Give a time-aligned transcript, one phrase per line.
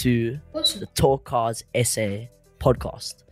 [0.00, 2.26] to the Talk Cars SA
[2.58, 3.22] podcast.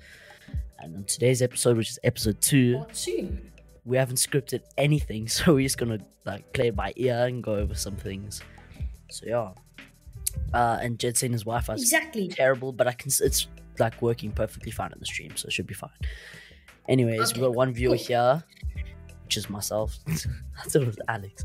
[0.78, 3.36] And on today's episode, which is episode two, two.
[3.84, 7.54] we haven't scripted anything, so we're just gonna like play it by ear and go
[7.54, 8.42] over some things.
[9.10, 9.50] So yeah.
[10.54, 12.28] Uh, and Jed saying his Wi-Fi is Exactly.
[12.28, 13.46] terrible, but I can it's
[13.78, 15.90] like working perfectly fine on the stream, so it should be fine.
[16.88, 18.04] Anyways, Okay, we got one viewer cool.
[18.06, 18.44] here,
[19.36, 19.96] is myself.
[20.08, 20.14] I
[20.64, 21.44] thought it was Alex.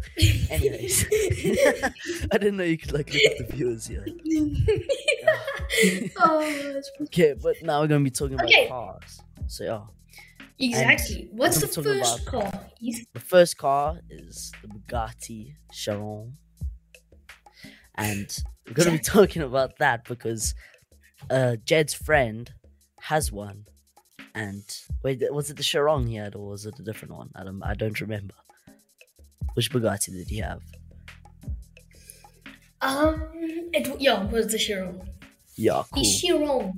[0.49, 1.05] Anyways,
[2.31, 4.05] I didn't know you could like look at the viewers here.
[6.19, 8.67] oh, Okay, but now we're gonna be talking about Okay.
[8.67, 9.21] cars.
[9.47, 9.81] So yeah,
[10.67, 11.29] exactly.
[11.31, 12.61] What's the first about- car?
[12.81, 16.33] The first car is the Bugatti Chiron,
[17.95, 20.53] and we're gonna be talking about that because
[21.29, 22.51] uh, Jed's friend
[23.01, 23.65] has one.
[24.37, 24.63] And
[25.03, 27.29] wait, was it the Chiron he had, or was it a different one?
[27.35, 28.35] I don't, I don't remember.
[29.55, 30.61] Which Bugatti did he have?
[32.81, 33.23] Um,
[33.73, 35.01] it yeah, it was the Chiron.
[35.55, 36.03] Yeah, The cool.
[36.19, 36.73] Chiron.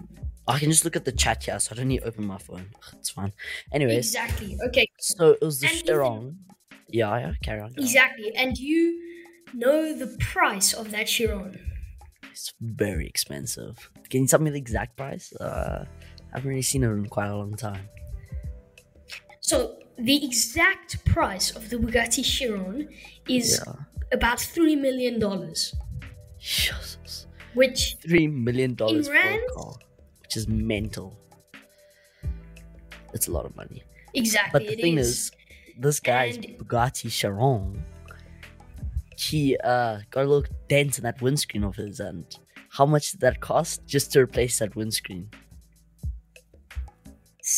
[0.47, 2.37] I can just look at the chat here, so I don't need to open my
[2.37, 2.67] phone.
[2.97, 3.33] It's fine.
[3.71, 4.57] Anyways, Exactly.
[4.67, 4.87] Okay.
[4.99, 6.39] so it was the And Chiron.
[6.87, 7.69] Yeah, yeah, carry on.
[7.73, 7.83] carry on.
[7.83, 8.31] Exactly.
[8.35, 8.99] And you
[9.53, 11.59] know the price of that Chiron.
[12.31, 13.91] It's very expensive.
[14.09, 15.33] Can you tell me the exact price?
[15.33, 15.85] Uh,
[16.31, 17.89] I haven't really seen it in quite a long time.
[19.41, 22.87] So the exact price of the Bugatti Chiron
[23.27, 23.73] is Yeah.
[24.11, 25.73] about three million dollars,
[26.39, 27.25] Jesus.
[27.55, 29.73] which Three million dollars for a car,
[30.21, 31.17] which is mental.
[33.13, 33.83] It's a lot of money.
[34.13, 35.31] exactly But the thing is,
[35.77, 37.83] this guy's And- Bugatti Chiron,
[39.17, 42.25] he uh got a little dent in that windscreen of his, and
[42.69, 45.29] how much did that cost just to replace that windscreen?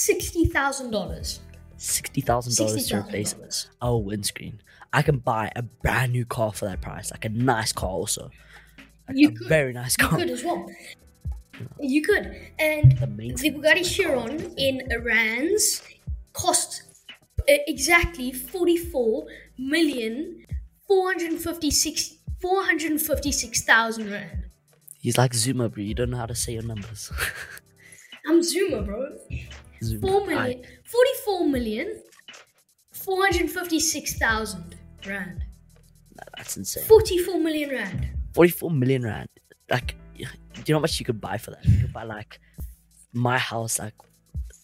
[0.05, 1.39] Sixty thousand dollars.
[1.77, 3.69] Sixty thousand dollars Sixty to thousand replace dollars.
[3.81, 4.61] our windscreen.
[4.93, 8.31] I can buy a brand new car for that price, like a nice car also.
[9.07, 9.47] Like You a could.
[9.47, 10.11] very nice car.
[10.19, 10.65] You could as well.
[11.79, 12.35] You could.
[12.57, 13.83] And The the Bugatti of the car.
[13.83, 15.83] Chiron in rands
[16.33, 16.83] cost
[17.47, 19.27] exactly 44
[19.59, 20.45] million
[20.87, 24.45] 456 456,000 rand.
[24.99, 25.83] He's like Zuma, bro.
[25.83, 27.11] You don't know how to say your numbers.
[28.27, 29.15] I'm Zuma, bro.
[29.83, 30.07] Zuma.
[30.07, 32.01] 4 I- million 44 million
[32.91, 34.75] 456,000
[35.07, 35.43] rand.
[36.37, 36.83] That's insane.
[36.83, 38.07] 44 million rand.
[38.33, 39.29] 44 million rand.
[39.69, 40.23] Like, do
[40.65, 41.65] you know how much you could buy for that?
[41.65, 42.39] You could buy like
[43.13, 43.93] my house like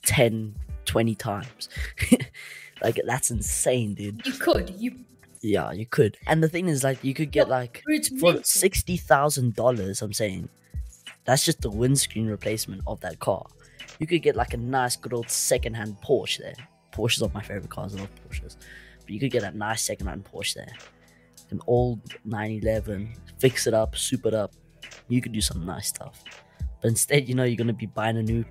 [0.06, 0.56] 10,
[0.86, 1.70] 20 times.
[2.82, 4.26] like, that's insane, dude.
[4.26, 4.70] You could.
[4.78, 4.92] You
[5.42, 6.18] Yeah, you could.
[6.28, 7.84] And the thing is, like, you could get like
[8.20, 10.02] for sixty thousand dollars.
[10.02, 10.50] I'm saying
[11.26, 13.46] that's just the windscreen replacement of that car.
[14.00, 16.56] You could get like a nice, good old secondhand Porsche there.
[16.92, 17.96] Porsches are my favorite cars.
[17.96, 18.58] I love Porsches,
[19.00, 20.74] but you could get a nice secondhand Porsche there,
[21.52, 24.54] an old 911, fix it up, soup it up.
[25.08, 26.24] You could do some nice stuff.
[26.82, 28.46] But instead, you know, you're gonna be buying a new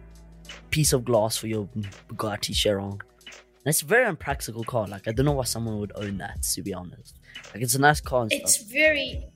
[0.70, 1.68] piece of glass for your
[2.08, 2.92] Bugatti Chiron.
[2.92, 4.86] And it's a very impractical car.
[4.86, 6.42] Like I don't know why someone would own that.
[6.42, 7.18] To be honest,
[7.52, 8.70] like it's a nice car and it's stuff.
[8.70, 9.26] very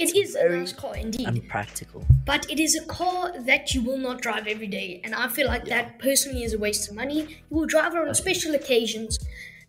[0.00, 1.28] it is a nice car indeed.
[1.28, 2.04] Unpractical.
[2.24, 5.00] But it is a car that you will not drive every day.
[5.04, 7.20] And I feel like that personally is a waste of money.
[7.50, 9.18] You will drive it on special occasions.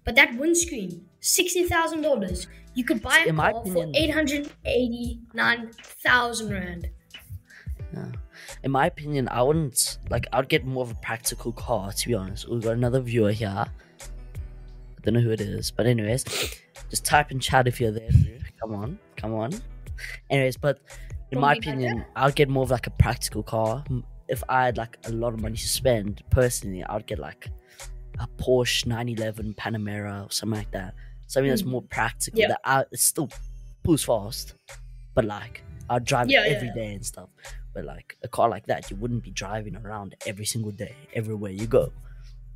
[0.03, 2.47] But that windscreen, $60,000.
[2.73, 6.89] You could buy a In car opinion- for 889,000 Rand.
[8.63, 10.27] In my opinion, I wouldn't like.
[10.33, 11.91] I'd get more of a practical car.
[11.91, 13.49] To be honest, we've got another viewer here.
[13.49, 13.67] I
[15.03, 16.23] don't know who it is, but anyways,
[16.89, 18.09] just type in chat if you're there.
[18.61, 19.51] Come on, come on.
[20.29, 20.79] Anyways, but
[21.31, 23.83] in my Don't be bad opinion, I'd get more of like a practical car.
[24.27, 27.49] If I had like a lot of money to spend, personally, I'd get like
[28.19, 30.93] a Porsche 911 Panamera or something like that.
[31.27, 31.67] Something that's Mm.
[31.71, 32.39] more practical.
[32.39, 32.47] Yeah.
[32.49, 33.29] That I, it still
[33.83, 34.53] pulls fast,
[35.13, 36.73] but like I'd drive Yeah, it every yeah.
[36.73, 37.29] day and stuff.
[37.73, 41.51] But like a car like that, you wouldn't be driving around every single day, everywhere
[41.51, 41.91] you go.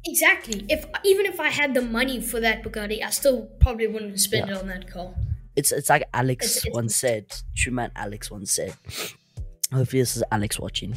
[0.06, 0.66] Exactly.
[0.70, 4.50] If Even if I had the money for that Bugatti, I still probably wouldn't spend
[4.50, 5.14] it on that car.
[5.56, 7.26] It's it's like Alex It's- it's- once said.
[7.56, 8.74] True man, Alex once said.
[9.74, 10.96] Hopefully, this is Alex watching.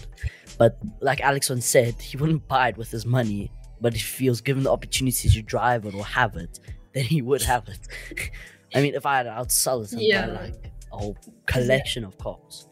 [0.58, 3.50] But like Alex once said, he wouldn't buy it with his money.
[3.80, 6.58] But if he was given the opportunity to drive it or have it,
[6.92, 8.30] then he would have it.
[8.74, 10.26] I mean, if I had I'd sell it and Yeah.
[10.26, 11.16] buy like a whole
[11.46, 12.66] collection of cars.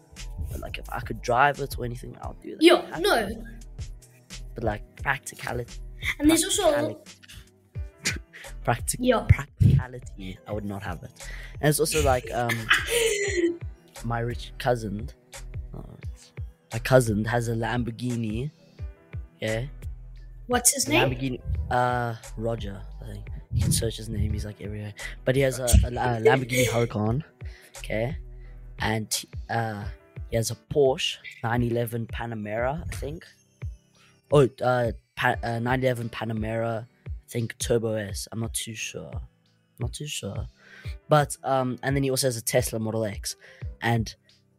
[0.51, 2.63] But like, if I could drive it or anything, I'll do that.
[2.63, 3.43] Yeah, no.
[4.55, 5.81] But like practicality,
[6.19, 7.01] And there's also.
[8.65, 9.27] Practic- Yeah.
[9.29, 11.11] practicality, I would not have it.
[11.61, 12.51] And it's also like um
[14.05, 15.09] my rich cousin,
[15.77, 15.83] uh,
[16.73, 18.51] my cousin has a Lamborghini.
[19.41, 19.65] Yeah,
[20.47, 21.11] What's his name?
[21.11, 21.41] Lamborghini.
[21.71, 23.29] Uh, Roger, I think.
[23.53, 24.33] You can search his name.
[24.33, 24.93] He's like everywhere.
[25.25, 27.23] But he has a, a, a Lamborghini Huracan.
[27.79, 28.17] Okay,
[28.81, 29.85] and uh,
[30.31, 33.25] He has a Porsche 911 Panamera, I think.
[34.33, 36.87] Oh, uh, pa- uh 911 Panamera,
[37.29, 38.29] think Turbo S.
[38.33, 39.11] I'm not too sure.
[39.79, 40.47] Not too sure.
[41.09, 43.37] But um, and then he also has a Tesla Model X,
[43.83, 44.15] and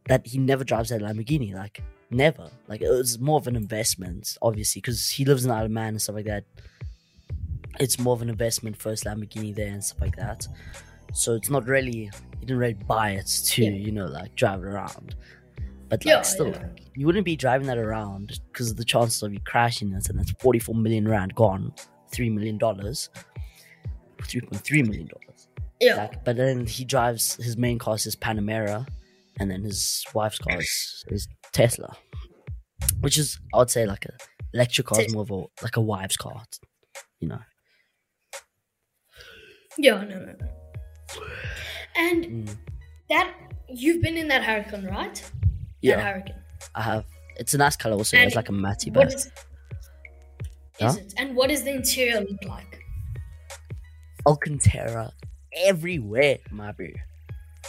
[0.07, 1.53] that he never drives that Lamborghini.
[1.53, 1.81] Like
[2.11, 2.49] never.
[2.67, 5.89] Like it was more of an investment, obviously, because he lives in Isle of Man
[5.89, 6.43] and stuff like that.
[7.79, 10.47] It's more of an investment first Lamborghini there and stuff like that.
[11.13, 12.09] So it's not really
[12.39, 13.69] he didn't really buy it to Yeah.
[13.71, 15.15] you know like drive it around.
[15.89, 16.67] But like Yeah, still, yeah.
[16.95, 20.19] you wouldn't be driving that around because of the chances of you crashing it, and
[20.19, 21.71] that's forty four million rand gone,
[22.11, 23.09] three million dollars,
[24.23, 25.47] three point three million dollars.
[25.79, 25.95] Yeah.
[25.95, 28.87] Like, but then he drives his main car is his Panamera,
[29.39, 31.95] and then his wife's car is, is Tesla,
[33.01, 34.13] which is I would say like a
[34.53, 36.43] electric car is more of a like a wife's car,
[37.19, 37.39] you know.
[39.77, 40.47] Yeah, no, no, no.
[41.95, 42.57] And Mm.
[43.09, 43.33] that
[43.69, 45.13] you've been in that Huracan, right?
[45.13, 45.31] That
[45.81, 46.35] Yeah, Huracan.
[46.73, 47.05] I have.
[47.37, 47.95] It's a nice color.
[47.95, 49.13] Also, it's like a matte What
[50.79, 50.89] back.
[50.91, 51.13] is, it?
[51.17, 52.83] And what does the interior look like?
[54.25, 55.11] Alcantara
[55.55, 56.87] everywhere, my bro.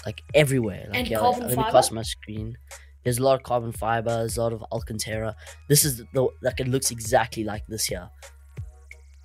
[0.05, 0.87] Like everywhere.
[0.89, 1.71] Like And yeah, carbon let me fiber?
[1.71, 2.57] cross my screen.
[3.05, 4.11] There's a lot of carbon fiber.
[4.11, 5.35] There's a lot of Alcantara.
[5.69, 8.09] This is the like it looks exactly like this here.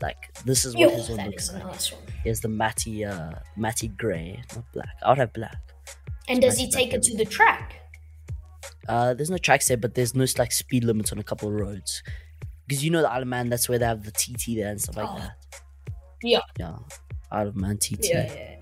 [0.02, 1.64] Like this is what Yo, his one looks like.
[1.64, 2.02] nice one.
[2.24, 4.96] Here's the matty, uh, matty grey, not black.
[5.04, 5.58] I would have black.
[6.28, 7.76] And does he take it to the track?
[8.88, 11.56] Uh, there's no tracks there, but there's no like speed limits on a couple of
[11.56, 12.04] roads.
[12.68, 14.82] Because you know the Isle of Man, that's where they have the TT there and
[14.82, 15.18] stuff like Oh.
[15.20, 15.38] that.
[16.24, 16.40] Yeah.
[16.58, 16.78] Yeah,
[17.32, 18.00] Isle of Man TT.
[18.04, 18.34] Yeah, yeah.
[18.34, 18.56] yeah.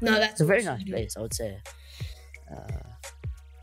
[0.00, 0.88] No, that's It's a very nice dude.
[0.92, 1.58] place, I would say.
[2.54, 2.56] Uh,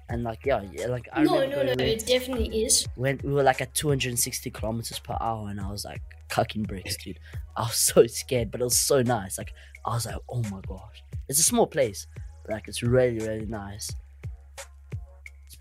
[0.09, 2.85] and like yeah, yeah, like I No, remember no, no, it definitely is.
[2.95, 6.97] when we were like at 260 kilometers per hour, and I was like cucking bricks,
[6.97, 7.19] dude.
[7.55, 9.37] I was so scared, but it was so nice.
[9.37, 9.53] Like
[9.85, 12.07] I was like, oh my gosh, it's a small place,
[12.43, 13.89] but like it's really, really nice.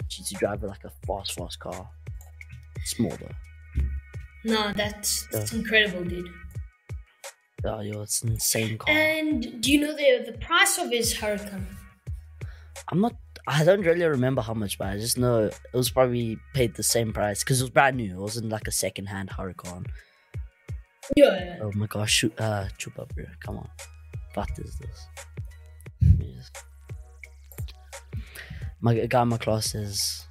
[0.09, 1.89] To drive like a fast, fast car.
[2.85, 3.29] Small though.
[4.45, 6.31] No, that's that's incredible, dude.
[7.65, 8.95] Oh, yo, it's an insane car.
[8.95, 11.67] And do you know the the price of his Huracan?
[12.89, 13.15] I'm not.
[13.47, 16.83] I don't really remember how much, but I just know it was probably paid the
[16.83, 18.15] same price because it was brand new.
[18.15, 19.87] It wasn't like a second-hand Huracan.
[21.17, 21.59] Yeah, yeah.
[21.63, 23.69] Oh my gosh, shoot, uh, Chupa, bro, come on.
[24.35, 25.09] What is this?
[28.81, 30.27] My guy in my class says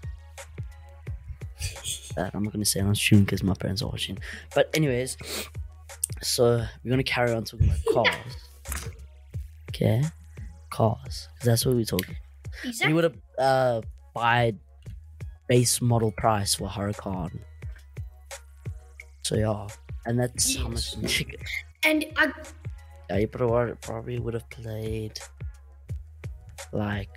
[2.16, 4.18] that I'm not gonna say on stream because my parents are watching.
[4.56, 5.18] But anyways,
[6.22, 8.92] so we're gonna carry on talking about cars.
[9.70, 10.04] Okay,
[10.70, 12.16] cars, 'cause that's what we're talking.
[12.64, 12.94] We Exactly.
[12.94, 13.82] would have uh
[14.14, 14.54] buy
[15.48, 17.40] base model price for Huracan.
[19.24, 19.68] So yeah,
[20.06, 20.96] and that's how much.
[21.84, 22.32] And I
[23.10, 25.20] Yeah, you probably probably would have played
[26.72, 27.10] like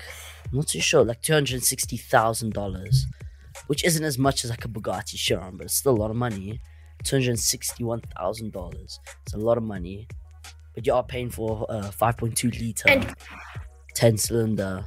[0.50, 3.06] I'm not too sure, like two hundred sixty thousand dollars,
[3.66, 6.16] which isn't as much as like a Bugatti Chiron, but it's still a lot of
[6.16, 6.60] money.
[7.04, 9.00] Two hundred sixty-one thousand dollars.
[9.22, 10.06] It's a lot of money,
[10.74, 13.14] but you are paying for a five point two liter, And-
[13.94, 14.84] ten cylinder.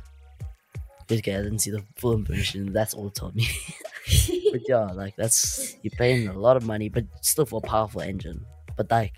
[1.11, 2.73] Okay, I didn't see the full information.
[2.73, 3.47] That's all it told me.
[4.51, 8.01] but yeah, like that's you're paying a lot of money, but still for a powerful
[8.01, 8.43] engine.
[8.75, 9.13] But like,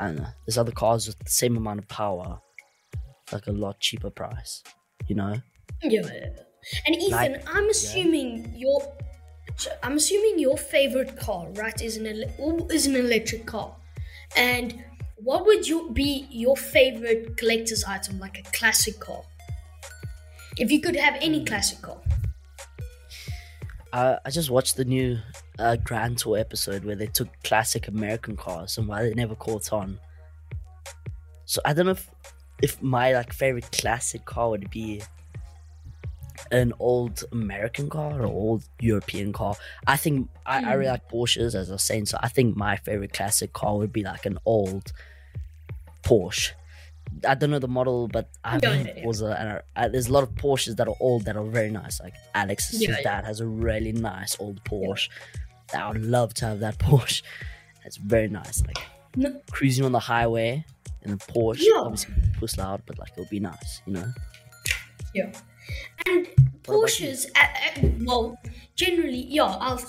[0.00, 0.26] I don't know.
[0.46, 2.40] There's other cars with the same amount of power,
[3.32, 4.62] like a lot cheaper price.
[5.06, 5.36] You know?
[5.82, 6.30] yeah.
[6.86, 8.80] And Ethan, Like- I'm assuming your
[9.56, 12.06] so I'm assuming your favorite car, right, is an
[12.70, 13.76] is an electric car.
[14.36, 14.82] And
[15.16, 19.22] what would you be your favorite collector's item, like a classic car?
[20.56, 21.98] If you could have any classic car.
[23.92, 25.18] I I just watched the new
[25.58, 29.72] uh, Grand Tour episode where they took classic American cars and why they never caught
[29.72, 29.98] on.
[31.44, 32.10] So I don't know if
[32.62, 35.02] if my like favorite classic car would be
[36.52, 39.56] an old American car or old European car.
[39.86, 40.92] I think I, I really hmm.
[40.92, 42.06] like Porsches as I was saying.
[42.06, 44.92] So I think my favorite classic car would be like an old
[46.04, 46.52] Porsche.
[47.28, 49.04] I don't know the model, but I've Yeah, heard yeah, yeah.
[49.04, 51.70] Porsche, and I, I, there's a lot of Porsches that are old that are very
[51.70, 52.00] nice.
[52.00, 53.02] Like Alex, Yeah, his yeah.
[53.02, 55.08] dad has a really nice old Porsche.
[55.74, 57.22] I would love to have that Porsche.
[57.84, 58.62] It's very nice.
[58.66, 58.78] Like
[59.16, 60.64] No, cruising on the highway
[61.02, 61.80] in a Porsche, Yeah.
[61.80, 64.12] obviously push loud, but like it'll be nice, you know.
[65.14, 65.32] yeah.
[66.06, 66.41] And What about you?
[66.64, 67.46] Porsches, uh,
[67.84, 68.38] uh, well,
[68.74, 69.82] generally, yeah, I'll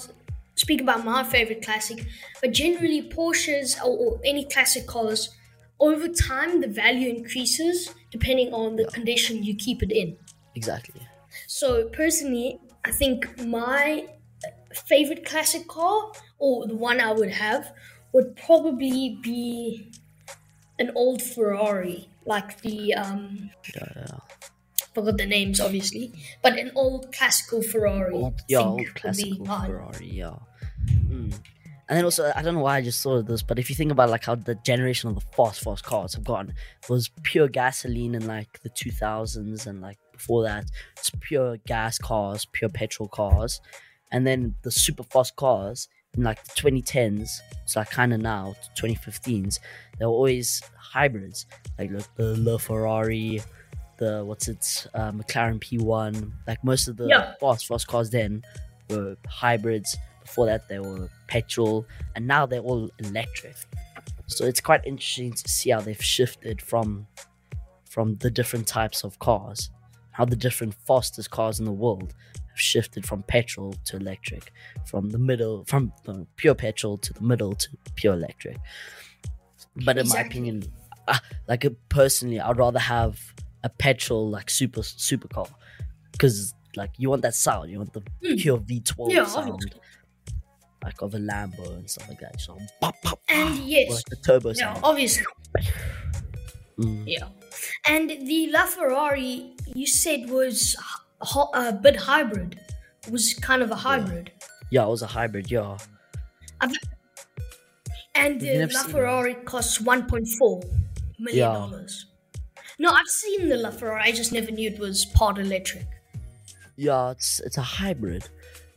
[0.56, 2.06] speak about my favorite classic,
[2.42, 5.30] but generally, Porsches or, or any classic cars,
[5.80, 10.18] over time, the value increases depending on the condition you keep it in.
[10.56, 11.01] Exactly.
[11.48, 14.08] So, personally, I think my
[14.74, 17.74] favorite classic car, or the one I would have,
[18.13, 19.92] would probably be
[20.80, 24.18] an old Ferrari, like the um, Yeah, yeah.
[24.93, 28.13] Forgot the names obviously, but an old classical Ferrari.
[28.13, 29.45] Old, yeah, old classical.
[29.45, 30.35] Ferrari, yeah.
[30.89, 31.33] Mm.
[31.89, 33.75] And then also, I don't know why I just thought of this, but if you
[33.75, 37.09] think about like how the generation of the fast, fast cars have gone, it was
[37.23, 40.65] pure gasoline in like the 2000s, and like before that,
[40.97, 43.59] it's pure gas cars, pure petrol cars,
[44.12, 47.29] and then the super fast cars in like the 2010s,
[47.65, 49.59] so like kind of now, 2015s,
[50.00, 51.45] they were always hybrids,
[51.77, 53.41] like the Ferrari,
[54.03, 56.13] the what's it, uh, McLaren P1,
[56.48, 57.33] like most of the Yeah.
[57.39, 58.31] fast, fast cars then
[58.89, 59.89] were hybrids.
[60.22, 63.55] Before that, they were petrol, and now they're all electric.
[64.27, 67.07] So it's quite interesting to see how they've shifted from
[67.93, 69.69] from the different types of cars,
[70.17, 72.10] how the different fastest cars in the world
[72.50, 74.51] have shifted from petrol to electric,
[74.86, 75.91] from the middle, from
[76.38, 78.57] pure petrol to the middle to pure electric.
[79.86, 80.63] But in my opinion,
[81.07, 83.19] uh, like uh, personally, I'd rather have
[83.63, 85.50] a petrol like super supercar
[86.12, 88.39] because like you want that sound, you want the Mm.
[88.39, 89.79] pure V12 Yeah, sound, obviously.
[90.84, 92.39] like of a Lambo and stuff like that.
[92.41, 94.79] So pop, pop, And yes, like the turbo yeah, sound.
[94.84, 95.25] obviously,
[96.77, 97.03] Mm.
[97.05, 97.27] yeah.
[97.88, 100.75] And the LaFerrari you said was
[101.53, 102.60] a bit hybrid.
[103.12, 104.32] Was kind of a hybrid.
[104.72, 105.51] Yeah, it was a hybrid.
[105.51, 105.77] Yeah,
[108.15, 110.63] And You've the LaFerrari costs 1.4
[111.20, 111.88] million Yeah.
[112.80, 114.01] No, I've seen the LaFerrari.
[114.01, 115.86] I just never knew it was part electric.
[116.75, 118.27] yeah, it's it's a hybrid,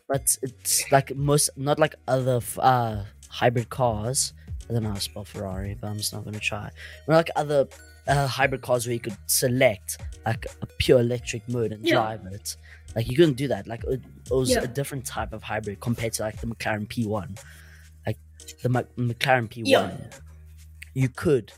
[0.09, 4.33] but it's like most not like other uh hybrid cars.
[4.69, 6.71] I don't know how to spell Ferrari, but I'm just not gonna try.
[7.09, 7.69] Not like other
[8.09, 11.95] uh, hybrid cars where you could select like a pure electric mode and Yeah.
[11.95, 12.57] drive it.
[12.95, 13.67] Like you couldn't do that.
[13.67, 14.62] Like it, it was Yeah.
[14.62, 17.38] a different type of hybrid compared to like the McLaren P1.
[18.07, 18.19] Like
[18.62, 19.97] the Mc- McLaren P1, Yeah.
[20.95, 21.53] you could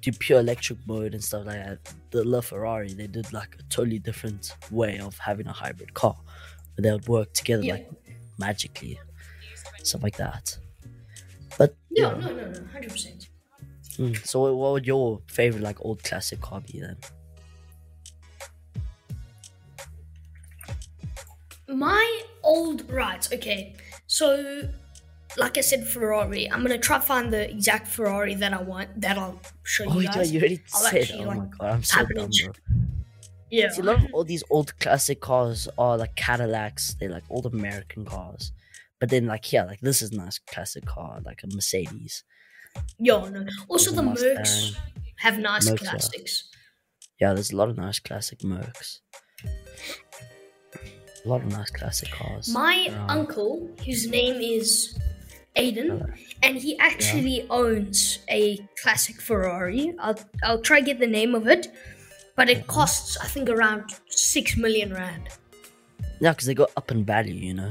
[0.00, 1.78] do pure electric mode and stuff like that.
[2.10, 6.16] The La Ferrari, they did like a totally different way of having a hybrid car.
[6.74, 7.74] But they would work together Yeah.
[7.74, 7.90] like
[8.38, 8.98] magically,
[9.82, 10.56] stuff like that.
[11.58, 12.18] But no, yeah.
[12.20, 13.28] no, no, no, hundred percent.
[13.98, 16.96] Mm, So what- what would your favorite like old classic car be then?
[21.68, 23.74] My old right, okay.
[24.06, 24.68] So,
[25.38, 26.50] like I said, Ferrari.
[26.50, 29.00] I'm gonna try to find the exact Ferrari that I want.
[29.00, 30.32] That I'll show you Oh yeah, guys.
[30.32, 31.10] you already I'll said.
[31.14, 32.52] Oh my god, I'm so dumb, bro.
[33.50, 33.70] yeah.
[33.70, 36.94] See, a lot of all these old classic cars are like Cadillacs.
[36.98, 38.52] They're like old American cars.
[38.98, 42.24] But then, like, yeah, like this is a nice classic car, like a Mercedes.
[42.98, 43.44] Yeah, no.
[43.68, 44.74] Also, the Mercs
[45.18, 45.90] have nice Mercs, yeah.
[45.90, 46.44] classics.
[47.20, 49.00] Yeah, there's a lot of nice classic Mercs.
[51.24, 52.48] A lot of nice classic cars.
[52.48, 53.10] My around.
[53.10, 54.96] uncle, whose name is
[55.56, 56.04] Aiden,
[56.42, 59.94] and he actually owns a classic Ferrari.
[59.98, 61.68] I'll I'll try get the name of it,
[62.36, 65.28] but it costs I think around six million rand.
[66.20, 67.70] Yeah, because they go up in value, you know.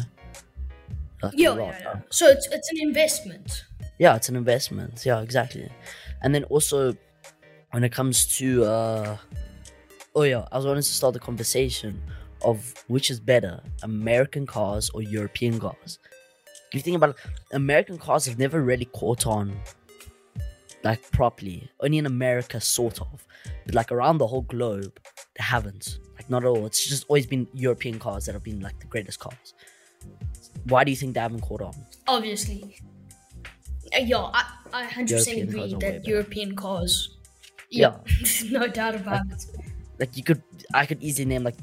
[1.24, 1.96] Like, Yeah, yeah, yeah.
[2.12, 3.63] So it's it's an investment.
[3.98, 5.70] yeah it's an investment yeah exactly
[6.22, 6.94] and then also
[7.72, 9.15] when it comes to uh
[10.18, 11.92] oh yeah i was wanting to start the conversation
[12.50, 12.58] of
[12.94, 15.92] which is better american cars or european cars
[16.74, 17.15] you think about it
[17.53, 19.55] american cars have never really caught on
[20.84, 23.25] like properly only in america sort of
[23.65, 25.00] but like around the whole globe
[25.36, 28.60] they haven't like not at all it's just always been european cars that have been
[28.60, 29.53] like the greatest cars
[30.65, 31.74] why do you think they haven't caught on
[32.07, 32.77] Obviously.
[33.95, 34.43] Uh, yeah, I,
[34.74, 36.01] I 100% European agree that better.
[36.03, 37.15] European cars.
[37.69, 37.98] Yeah.
[38.51, 39.45] no doubt about it.
[40.00, 40.41] like you could
[40.74, 41.55] i could easily name like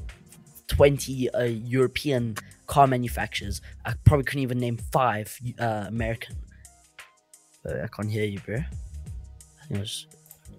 [0.68, 2.34] 20 uh, european
[2.74, 3.56] car manufacturers
[3.88, 5.26] i probably couldn't even name five
[5.66, 6.34] uh, american
[7.66, 10.06] uh, i can't hear you bro I think it was-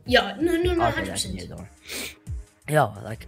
[0.06, 1.42] Yeah, no, no, no, oh, okay, I can hear 100%.
[1.42, 1.70] you, don't worry.
[2.78, 3.24] yeah like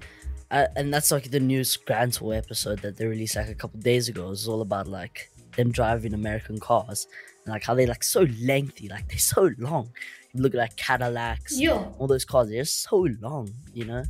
[0.51, 3.79] uh, and that's like the new Grand Tour episode that they released like a couple
[3.79, 4.23] days ago.
[4.31, 5.17] It's all about like
[5.57, 7.07] them driving American cars
[7.43, 9.85] and like how they like so lengthy, like they're so long.
[10.33, 11.83] You look at like Cadillacs, Yeah.
[11.97, 14.03] all those cars, they're so long, you know.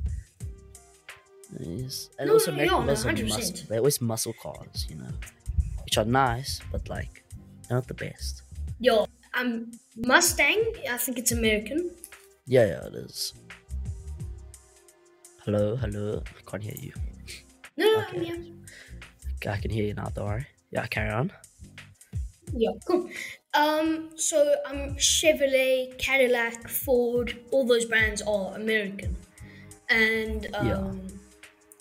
[1.59, 2.09] Yes.
[2.19, 3.67] And No, also no, American no, are muscle.
[3.69, 5.11] They're always muscle cars, you know,
[5.83, 7.23] which are nice, but like
[7.69, 8.43] not the best.
[8.79, 11.91] Yo, um, Mustang, I think it's American.
[12.47, 13.33] Yeah, yeah, it is.
[15.45, 16.23] Hello, hello.
[16.27, 16.93] I can't hear you.
[17.77, 18.25] No, no, Okay.
[19.43, 19.51] yeah.
[19.53, 20.47] I can hear you now, don't worry.
[20.71, 21.31] Yeah, carry on.
[22.53, 23.09] Yeah, cool.
[23.53, 29.15] Um, so um, Chevrolet, Cadillac, Ford, all those brands are American.
[29.89, 31.14] And um, Yeah.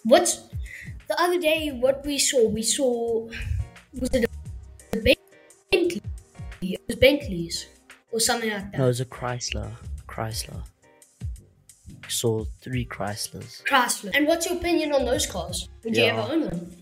[0.04, 0.42] What's
[1.08, 1.70] the other day?
[1.70, 3.28] What we saw, we saw
[4.00, 4.96] was it a
[5.70, 6.02] Bentley?
[6.62, 7.66] It was Bentleys
[8.12, 8.78] or something like that.
[8.78, 9.70] No, it was a Chrysler.
[10.08, 10.62] Chrysler.
[12.08, 13.62] saw three Chryslers.
[13.64, 14.10] Chrysler.
[14.14, 15.68] And what's your opinion on those cars?
[15.84, 16.12] Would you Yeah.
[16.22, 16.76] ever own one?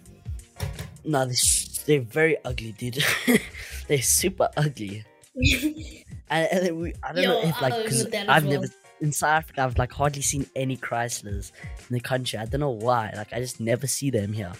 [1.04, 1.34] No, they're,
[1.86, 3.02] they're very ugly, dude.
[3.88, 5.04] they're super ugly.
[6.30, 8.60] And, and then we, I don't know if like because admit that as I've well.
[8.62, 8.72] never
[9.02, 11.52] in South Africa I've like hardly seen any Chryslers
[11.88, 12.38] in the country.
[12.38, 13.12] I don't know why.
[13.16, 14.52] Like I just never see them here.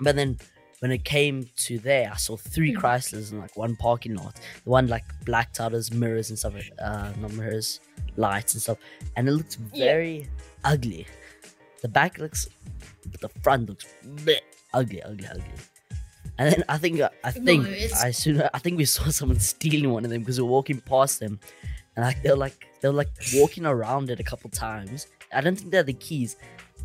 [0.00, 0.38] But then
[0.80, 2.80] when it came to there, I saw three Hmm.
[2.80, 4.36] Chryslers in like one parking lot.
[4.64, 6.54] The one like blacked out as mirrors and stuff.
[6.82, 7.80] Uh, not mirrors,
[8.16, 8.78] lights and stuff.
[9.16, 9.84] And it looked Yeah.
[9.84, 10.28] very
[10.64, 11.06] ugly.
[11.82, 12.48] The back looks,
[13.10, 14.38] but the front looks bleh,
[14.72, 15.44] ugly, ugly, ugly.
[16.38, 19.90] And then I think I think it's- I soon I think we saw someone stealing
[19.90, 21.40] one of them because we were walking past them,
[21.96, 25.06] and like they're like they're like walking around it a couple times.
[25.32, 26.36] I don't think they're the keys,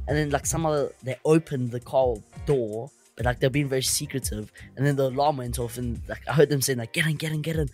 [0.08, 4.52] and then like somehow they opened the car door, but like they're being very secretive.
[4.76, 7.16] And then the alarm went off, and like I heard them saying like get in,
[7.16, 7.70] get in, get in.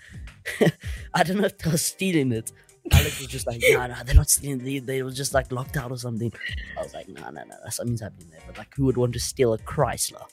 [1.14, 2.52] I don't know if they were stealing it.
[2.92, 4.58] Alex was just like, nah, nah, they're not stealing.
[4.58, 6.34] They, they were just like locked out or something.
[6.78, 8.42] I was like, nah, nah, nah, something's happening there.
[8.48, 10.24] But like, who would want to steal a Chrysler?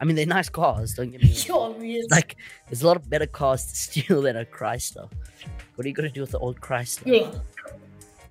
[0.00, 0.94] I mean, they're nice cars.
[0.94, 1.74] Don't get me wrong.
[1.76, 2.06] Yo, yes.
[2.10, 2.36] Like,
[2.68, 5.10] there's a lot of better cars to steal than a Chrysler.
[5.74, 7.02] What are you gonna do with the old Chrysler?
[7.06, 7.30] yeah.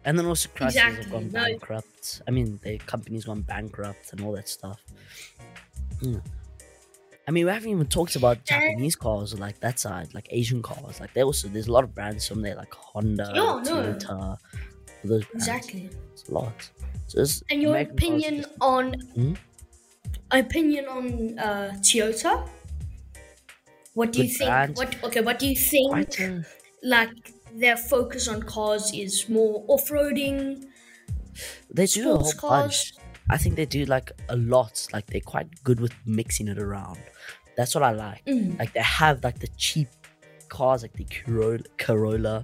[0.05, 1.43] And then also Chryslers Exactly, have gone no.
[1.43, 2.21] bankrupt.
[2.27, 4.79] I mean, the company's gone bankrupt and all that stuff.
[6.01, 6.17] Hmm.
[7.27, 10.62] I mean, we haven't even talked about Japanese cars or like that side, like Asian
[10.62, 11.01] cars.
[11.01, 13.59] Like they also there's a lot of brands from there, like Honda, no.
[13.62, 14.09] Toyota.
[14.09, 14.39] all
[15.03, 15.33] Those brands.
[15.47, 15.89] Exactly.
[16.13, 16.69] It's a lot.
[17.07, 19.33] So it's And your opinion on Hmm?
[20.31, 22.48] Opinion on uh, Toyota?
[23.93, 24.50] What do you think?
[24.50, 24.77] brand.
[24.77, 25.22] What okay?
[25.22, 25.91] What do you think?
[25.91, 26.46] quite a,
[26.84, 30.65] Like their focus on cars is more off-roading.
[31.74, 33.07] they do a whole sports bunch.
[33.29, 34.88] I think they do like a lot.
[34.93, 37.00] Like they're quite good with mixing it around.
[37.55, 38.24] That's what I like.
[38.25, 38.60] Mm.
[38.60, 39.89] Like they have like the cheap
[40.48, 42.43] cars, like the Corolla, Corolla,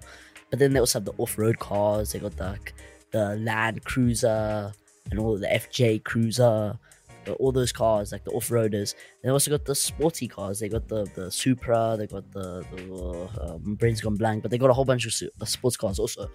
[0.49, 2.11] but then they also have the off-road cars.
[2.11, 2.73] They got the like,
[3.11, 4.73] the Land Cruiser
[5.11, 6.77] and all the FJ Cruiser,
[7.25, 8.95] the- all those cars like the off-roaders.
[9.23, 10.59] They also got the sporty cars.
[10.59, 11.95] They got the the Supra.
[11.97, 15.13] They got the the um, brain's gone blank, but they got a whole bunch of
[15.13, 16.29] su- uh, sports cars also.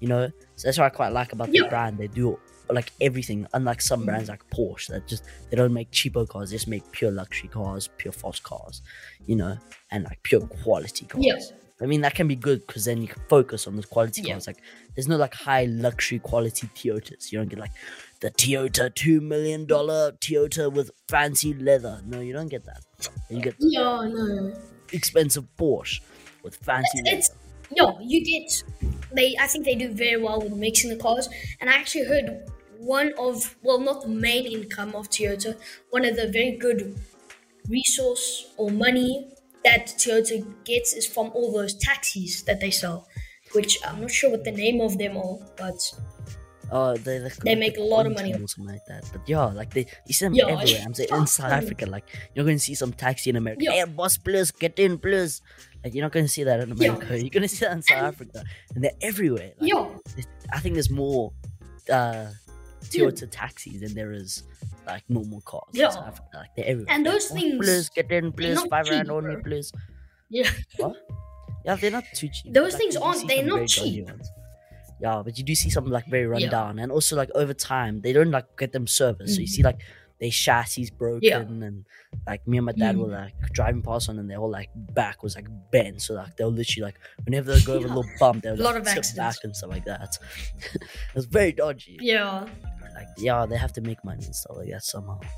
[0.00, 1.68] You know, so that's what I quite like about the Yeah.
[1.68, 1.98] brand.
[1.98, 2.38] They do
[2.70, 4.06] like everything, unlike some Mm.
[4.06, 6.50] brands like Porsche that just they don't make cheapo cars.
[6.50, 8.82] They just make pure luxury cars, pure fast cars,
[9.26, 9.56] you know,
[9.90, 11.24] and like pure quality cars.
[11.24, 11.36] Yeah.
[11.80, 14.34] I mean that can be good because then you can focus on the quality Yeah.
[14.34, 14.46] cars.
[14.46, 14.60] Like
[14.94, 17.32] there's no like high luxury quality Toyotas.
[17.32, 17.70] You don't get like
[18.20, 22.02] the Toyota two million dollar Toyota with fancy leather.
[22.04, 22.82] No, you don't get that.
[23.28, 24.54] You get the Yeah, no.
[24.92, 26.00] expensive Porsche
[26.42, 27.16] with fancy leather.
[27.16, 27.30] It's
[27.74, 28.62] yo, you get
[29.12, 31.28] they I think they do very well with mixing the cars.
[31.60, 32.46] And I actually heard
[32.78, 35.58] one of well not the main income of Toyota,
[35.90, 36.98] one of the very good
[37.68, 39.32] resource or money
[39.64, 43.08] that Toyota gets is from all those taxis that they sell.
[43.54, 45.78] Which I'm not sure what the name of them are, but
[46.70, 48.32] Oh, they they, They make a lot of money.
[48.34, 49.04] or something like that.
[49.12, 50.82] But yeah, like they you see them Yeah, everywhere.
[50.84, 51.50] I'm saying in South.
[51.52, 52.04] Africa, like
[52.34, 53.62] you're going to see some taxi in America.
[53.64, 53.72] Yeah.
[53.72, 55.40] Hey, boss, please get in, please.
[55.82, 56.92] Like you're not going to see that in Yeah.
[56.92, 57.18] America.
[57.20, 59.52] You're going to see that in South Africa, and they're everywhere.
[59.58, 59.88] Like, yeah,
[60.52, 61.32] I think there's more
[61.90, 62.26] uh,
[62.84, 64.42] Toyota taxis than there is
[64.86, 65.70] like normal cars.
[65.74, 65.90] in Yeah.
[65.90, 66.28] South Africa.
[66.34, 66.94] Like they're everywhere.
[66.94, 68.60] And those Boss, things, please get in, please.
[68.64, 69.72] Five rand only, please.
[70.28, 70.96] yeah, What?
[71.64, 72.52] Yeah, they're not too cheap.
[72.54, 74.04] Those Like, things aren't- they're not cheap.
[74.06, 74.28] ones.
[75.00, 76.50] Yeah, but you do see some like very run Yeah.
[76.50, 79.34] down, and also like over time they don't like get them serviced.
[79.36, 79.80] So you see like
[80.20, 81.84] their chassis broken, and
[82.26, 83.00] like me and my dad Mhm.
[83.02, 86.02] were like driving past one, and their whole like back was like bent.
[86.02, 88.74] So like they'll literally like whenever they go over a little bump, they'll A lot
[88.74, 89.12] like, of accidents.
[89.16, 90.18] back and stuff like that.
[91.14, 91.98] it's very dodgy.
[92.00, 92.48] yeah.
[92.94, 95.20] Like yeah, they have to make money and stuff like that somehow.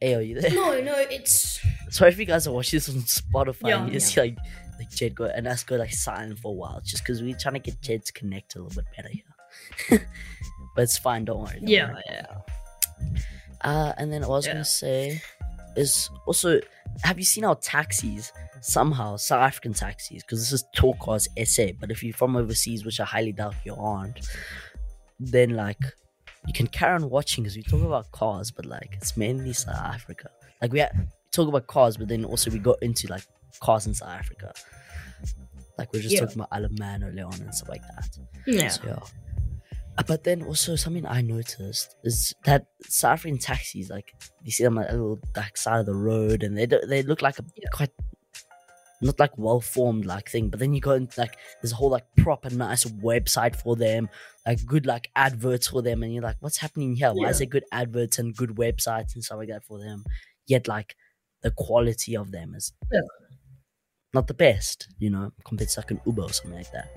[0.00, 0.50] Hey, are you there?
[0.52, 3.68] No, no, it's Sorry if you guys are watching this on Spotify.
[3.70, 4.38] Yeah, you just see like
[4.78, 7.54] like Jed go and us go like silent for a while, just because we're trying
[7.54, 10.06] to get Jed to connect a little bit better here.
[10.76, 11.24] but it's fine.
[11.24, 11.58] Don't worry.
[11.60, 12.02] don't yeah, worry.
[12.10, 12.26] yeah.
[13.60, 14.52] Uh, and then what I was Yeah.
[14.54, 15.22] gonna say
[15.76, 16.60] is also,
[17.02, 20.22] have you seen how taxis somehow South African taxis?
[20.22, 21.68] Because this is Talk Cars SA.
[21.80, 24.28] But if you're from overseas, which I highly doubt you aren't,
[25.20, 25.80] then like
[26.46, 29.74] you can carry on watching because we talk about cars, but like it's mainly South
[29.76, 30.30] Africa.
[30.62, 30.90] Like we ha-
[31.32, 33.22] talk about cars, but then also we go into like
[33.60, 34.52] cars in South Africa.
[35.78, 36.20] Like we're just Yeah.
[36.20, 38.18] talking about Isle of Man earlier on and stuff like that.
[38.46, 38.68] Yeah.
[38.68, 38.98] So, yeah.
[39.96, 44.12] Uh, But then also something I noticed is that South African taxis, like
[44.44, 47.02] you see them at a little like side of the road, and they do, they
[47.02, 47.68] look like a Yeah.
[47.72, 47.90] quite
[49.00, 50.48] not like well formed like thing.
[50.50, 54.08] But then you go into like there's a whole like proper nice website for them,
[54.46, 57.12] like good like adverts for them, and you're like, what's happening here?
[57.12, 60.04] Why is there good adverts and good websites and stuff like that for them?
[60.46, 60.96] Yet like
[61.42, 63.00] the quality of them is Yeah.
[64.14, 66.90] Not the best, you know, compared to like an Uber or something like that.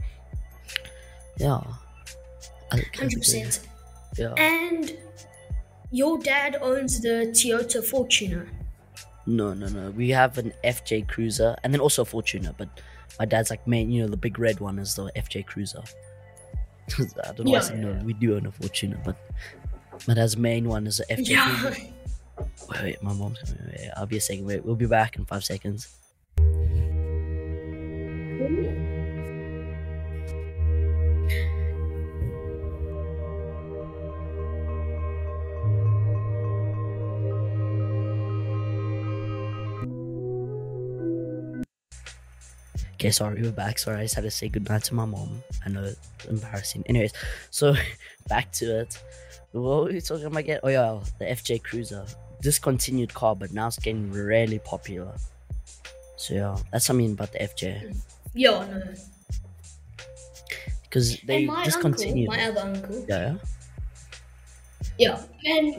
[1.38, 1.62] Yeah.
[2.71, 3.67] Hundred percent.
[4.17, 4.34] Yeah.
[4.38, 4.97] And
[5.91, 8.47] your dad owns the Toyota Fortuner.
[9.26, 9.91] No, no, no.
[9.91, 12.69] We have an FJ Cruiser and then also a Fortuner, but
[13.19, 15.82] my dad's like main, you know, the big red one is the FJ Cruiser.
[17.00, 17.93] I don't know why I Yeah, said yeah.
[17.93, 18.04] no.
[18.06, 19.17] We do own a Fortuner, but
[20.08, 21.60] my dad's main one is the FJ Yeah.
[21.60, 21.82] Cruiser.
[22.71, 23.63] Wait, wait, my mom's coming.
[23.78, 24.45] Wait, I'll be a second.
[24.45, 25.93] Wait, we'll be back in five seconds.
[28.41, 28.49] Okay,
[43.12, 43.77] sorry, we're back.
[43.77, 45.43] Sorry, I just had to say goodnight to my mom.
[45.63, 46.84] I know it's embarrassing.
[46.88, 47.13] Anyways,
[47.51, 47.75] so
[48.27, 49.04] back to it.
[49.51, 50.60] What were we talking about again?
[50.63, 52.06] Oh yeah, the FJ Cruiser.
[52.41, 55.13] Discontinued car, but now it's getting really popular.
[56.15, 57.95] So yeah, that's something about the FJ.
[58.33, 58.81] Yeah, no.
[60.83, 62.27] Because they my uncle, discontinued.
[62.27, 63.35] my other uncle, yeah,
[64.97, 65.75] yeah, and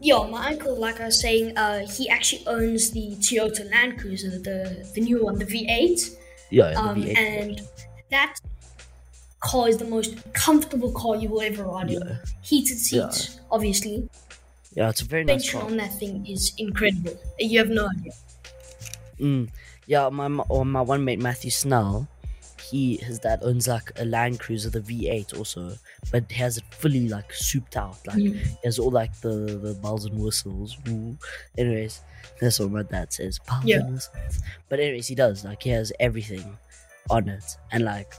[0.00, 4.30] yeah, my uncle, like I was saying, uh, he actually owns the Toyota Land Cruiser,
[4.30, 6.16] the the new one, the V8.
[6.50, 7.18] yeah, yeah, Um, the V8.
[7.18, 7.60] and
[8.10, 8.36] that
[9.40, 12.00] car is the most comfortable car you will ever ride in.
[12.00, 12.16] Yeah.
[12.42, 14.08] Heated seats, obviously.
[14.74, 15.62] yeah, it's a very nice car.
[15.62, 17.18] on that thing is incredible.
[17.40, 18.12] You have no idea.
[19.18, 19.48] Mm.
[19.86, 22.08] Yeah, my or my one mate Matthew Snell,
[22.62, 25.76] he his dad owns like a Land Cruiser, the V8 also,
[26.10, 28.36] but he has it fully like souped out, like Mm.
[28.36, 30.76] he has all like the the bells and whistles.
[30.88, 31.16] Ooh.
[31.58, 32.00] Anyways,
[32.40, 33.80] that's what my dad says, bells Yeah.
[33.80, 34.40] and whistles.
[34.68, 36.56] But anyways, he does like he has everything
[37.10, 38.12] on it, and like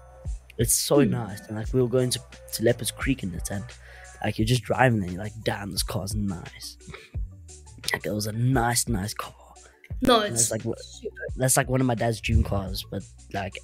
[0.57, 1.09] it's so Hmm.
[1.11, 1.41] nice.
[1.47, 2.19] And like we were going to
[2.53, 3.63] to Leopards Creek in it, and
[4.23, 6.77] like you're just driving there, you're like, damn, this car's nice.
[7.91, 9.33] Like it was a nice, nice car.
[10.01, 11.15] No, And it's it's like super.
[11.37, 13.03] that's like one of my dad's dream cars, but
[13.33, 13.57] like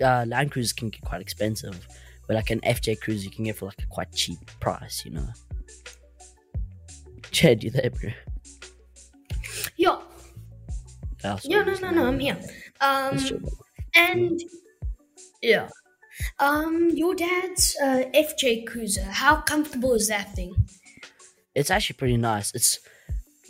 [0.00, 1.86] uh, Land Cruisers can get quite expensive.
[2.26, 5.12] But like an FJ Cruiser, you can get for like a quite cheap price, you
[5.12, 5.28] know.
[7.30, 8.10] Chad, you there, bro?
[9.76, 9.98] Yeah,
[11.24, 12.38] Oh, yeah, no, just- no, no, I'm here.
[12.80, 13.18] Um,
[13.94, 14.40] and
[15.42, 15.68] yeah,
[16.38, 19.02] um, your dad's uh, FJ Cruiser.
[19.04, 20.54] How comfortable is that thing?
[21.54, 22.54] It's actually pretty nice.
[22.54, 22.78] It's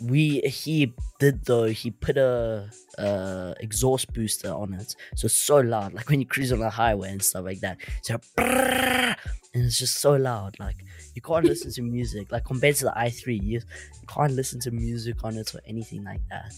[0.01, 5.57] we he did though he put a uh exhaust booster on it, so it's so
[5.57, 5.93] loud.
[5.93, 9.15] Like when you cruise on the highway and stuff like that, so and
[9.53, 10.59] it's just so loud.
[10.59, 10.77] Like
[11.15, 12.31] you can't listen to music.
[12.31, 13.61] Like compared to the i3, you
[14.07, 16.53] can't listen to music on it or anything like that.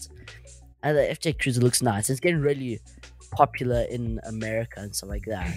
[0.82, 2.08] And the FJ Cruiser looks nice.
[2.08, 2.80] It's getting really
[3.32, 5.54] popular in America and stuff like that.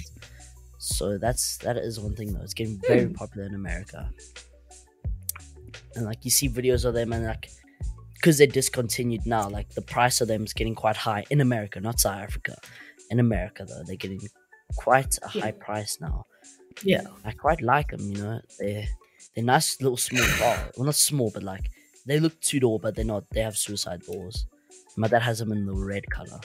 [0.79, 2.41] So that's that is one thing though.
[2.41, 4.09] It's getting very popular in America
[5.95, 7.49] and like you see videos of them and like
[8.23, 11.81] because they're discontinued now like the price of them is getting quite high in america
[11.81, 12.55] not south africa
[13.11, 14.21] in america though they're getting
[14.77, 15.41] quite a Yeah.
[15.41, 16.25] high price now
[16.83, 17.01] Yeah.
[17.25, 18.87] i quite like them you know they're
[19.35, 21.69] they're nice little small car well not small but like
[22.05, 24.45] they look two door but they're not they have suicide doors
[24.95, 26.39] my dad has them in the red color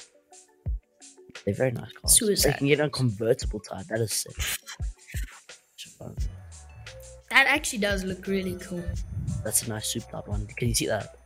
[1.45, 4.37] they're very nice cars Suicide you can get a convertible type that is sick
[7.31, 8.83] That actually does look really cool.
[9.45, 10.47] That's a nice souped up one.
[10.57, 11.18] Can you see that?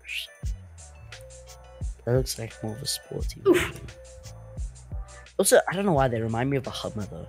[2.04, 3.80] That looks like more of a sporty version.
[5.38, 7.28] Also, I don't know why they remind me of a Hummer though.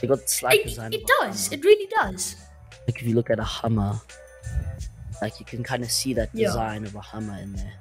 [0.00, 0.92] They got slight It, design.
[0.92, 1.50] it does.
[1.52, 2.36] It really does.
[2.86, 4.00] Like if you look at a Hummer,
[5.22, 6.48] like you can kind of see that Yeah.
[6.48, 7.72] design of a Hummer in there.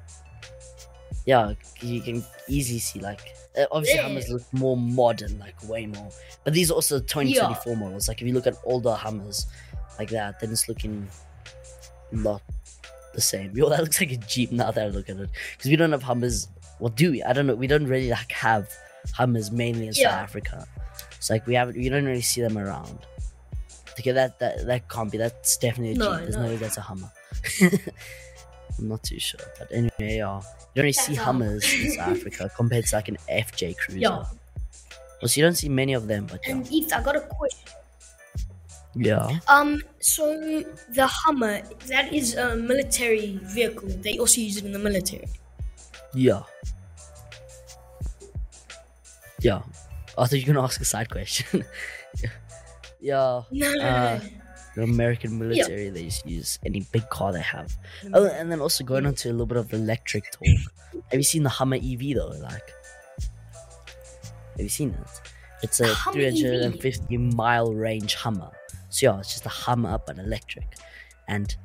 [1.26, 4.04] Yeah, you can easily see like uh, obviously Yeah.
[4.08, 6.10] Hummers look more modern, like way more.
[6.44, 8.08] But these are also 2024 models.
[8.08, 9.48] Like if you look at older Hummers
[10.00, 11.08] like that, then it's looking
[12.12, 12.42] not
[13.18, 13.52] the same.
[13.58, 15.30] Yo, that looks like a Jeep now that I look at it.
[15.58, 16.48] Because we don't have Hummers.
[16.80, 17.22] Well, do we?
[17.24, 17.56] I don't know.
[17.56, 18.72] We don't really like have
[19.14, 20.12] Hummers mainly in Yeah.
[20.12, 20.68] South Africa.
[21.18, 23.00] It's like we haven't, we don't really see them around.
[24.00, 25.18] Okay, that that that can't be.
[25.18, 26.22] That's definitely a No, Jeep.
[26.24, 26.44] There's no.
[26.44, 27.12] no way that's a Hummer.
[28.80, 30.38] I'm not too sure, but anyway, yeah.
[30.38, 30.42] You
[30.76, 34.00] don't really see That's a- Hummers in South Africa compared to like an FJ Cruiser.
[34.00, 34.24] Yeah.
[35.20, 36.54] Well, so you don't see many of them, but yeah.
[36.54, 37.70] And I got a question.
[38.96, 39.40] Yeah.
[39.48, 40.24] Um, so
[40.90, 43.90] the Hummer, that is a military vehicle.
[43.90, 45.28] They also use it in the military.
[46.14, 46.44] Yeah.
[49.42, 49.62] Yeah.
[50.18, 51.64] I thought you were gonna ask a side question.
[53.00, 53.44] yeah.
[53.52, 54.30] No, no, Uh, no.
[54.76, 57.76] The American military, they just use any big car they have.
[58.14, 60.48] Oh, and then also going on to a little bit of electric talk.
[61.10, 62.28] Have you seen the Hummer EV though?
[62.40, 62.62] Like,
[63.18, 65.22] have you seen it?
[65.64, 66.34] It's a Hummer EV?
[66.38, 68.52] 350 mile range Hummer.
[68.90, 70.76] So yeah, it's just a Hummer but electric,
[71.28, 71.56] and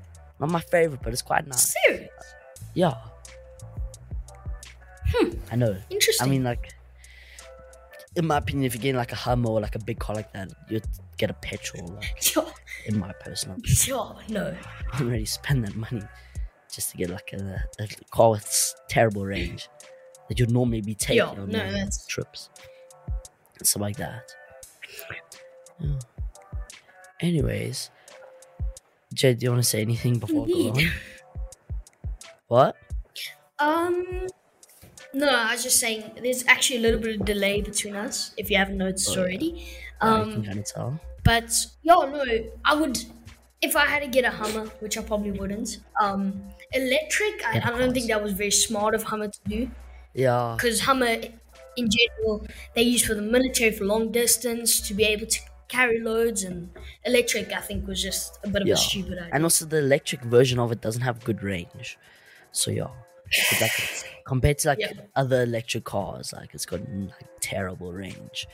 [0.41, 1.75] not my favorite, but it's quite nice.
[1.85, 2.11] Serious?
[2.75, 2.95] Yeah.
[5.07, 5.31] Hmm.
[5.51, 5.77] I know.
[5.91, 6.27] Interesting.
[6.27, 6.75] I mean, like,
[8.17, 10.33] in my opinion, if you're getting like a Hummer or like a big car like
[10.33, 10.85] that, you'd
[11.17, 11.87] get a petrol.
[11.95, 12.49] Like, Yo,
[12.87, 13.57] in my personal,
[13.87, 14.57] yo, no.
[14.93, 16.03] I don't really spend that money
[16.73, 19.69] just to get like a, a car with terrible range
[20.29, 22.49] that you'd normally be taking Yo, on no, trips,
[23.63, 24.33] stuff like that.
[25.79, 25.99] Yeah.
[27.23, 27.91] Anyways,
[29.15, 30.91] Jay, do you want to say anything before I go on?
[32.49, 32.77] What?
[33.59, 34.27] Um,
[35.15, 38.51] no, I was just saying there's actually a little bit of delay between us, if
[38.51, 39.21] you haven't noticed Oh, yeah.
[39.21, 39.67] already.
[40.01, 41.01] Um, can kind of tell.
[41.25, 42.25] but yo, no,
[42.65, 42.99] I would
[43.63, 45.79] if I had to get a Hummer, which I probably wouldn't.
[46.01, 49.71] Um, electric, I, Yeah, I don't think that was very smart of Hummer to do
[50.15, 50.55] Yeah.
[50.57, 51.19] because Hummer,
[51.77, 55.39] in general, they use for the military for long distance to be able to
[55.73, 56.71] carry loads, and
[57.05, 59.31] electric, I think, was just a bit of a stupid idea.
[59.35, 61.99] And also the electric version of it doesn't have good range.
[62.53, 62.91] So yeah.
[63.61, 63.73] Like
[64.27, 64.93] compared to like Yeah.
[65.17, 68.47] other electric cars, like it's got like terrible range.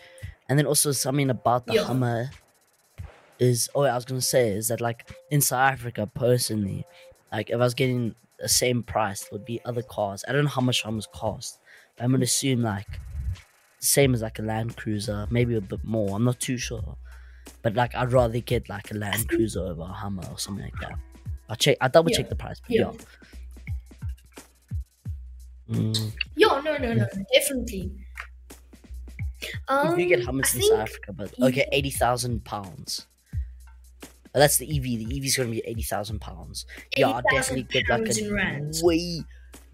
[0.49, 1.85] And then also something about the Yeah.
[1.85, 2.31] Hummer
[3.39, 6.85] is oh I was gonna say is that like in South Africa personally,
[7.33, 10.25] like if I was getting the same price, it would be other cars.
[10.29, 11.59] I don't know how much Hummers cost.
[11.97, 13.01] But I'm gonna assume like
[13.81, 16.17] same as like a Land Cruiser, maybe a bit more.
[16.17, 16.97] I'm not too sure.
[17.69, 20.81] But like I'd rather get like a Land Cruiser over a Hummer or something like
[20.81, 20.99] that.
[21.51, 22.29] I'll check I double check Yeah.
[22.31, 22.93] the price, but Yeah.
[25.69, 25.77] yeah.
[25.77, 26.13] Mm.
[26.35, 27.93] Yo, no, no, no, definitely.
[29.69, 33.07] Um, you get I Hummers in South Africa, but okay, eighty thousand pounds.
[34.35, 34.83] Oh, that's the EV.
[34.83, 36.65] The EV is going to be eighty thousand pounds.
[36.97, 39.23] Yeah, 80,000 definitely get like a way,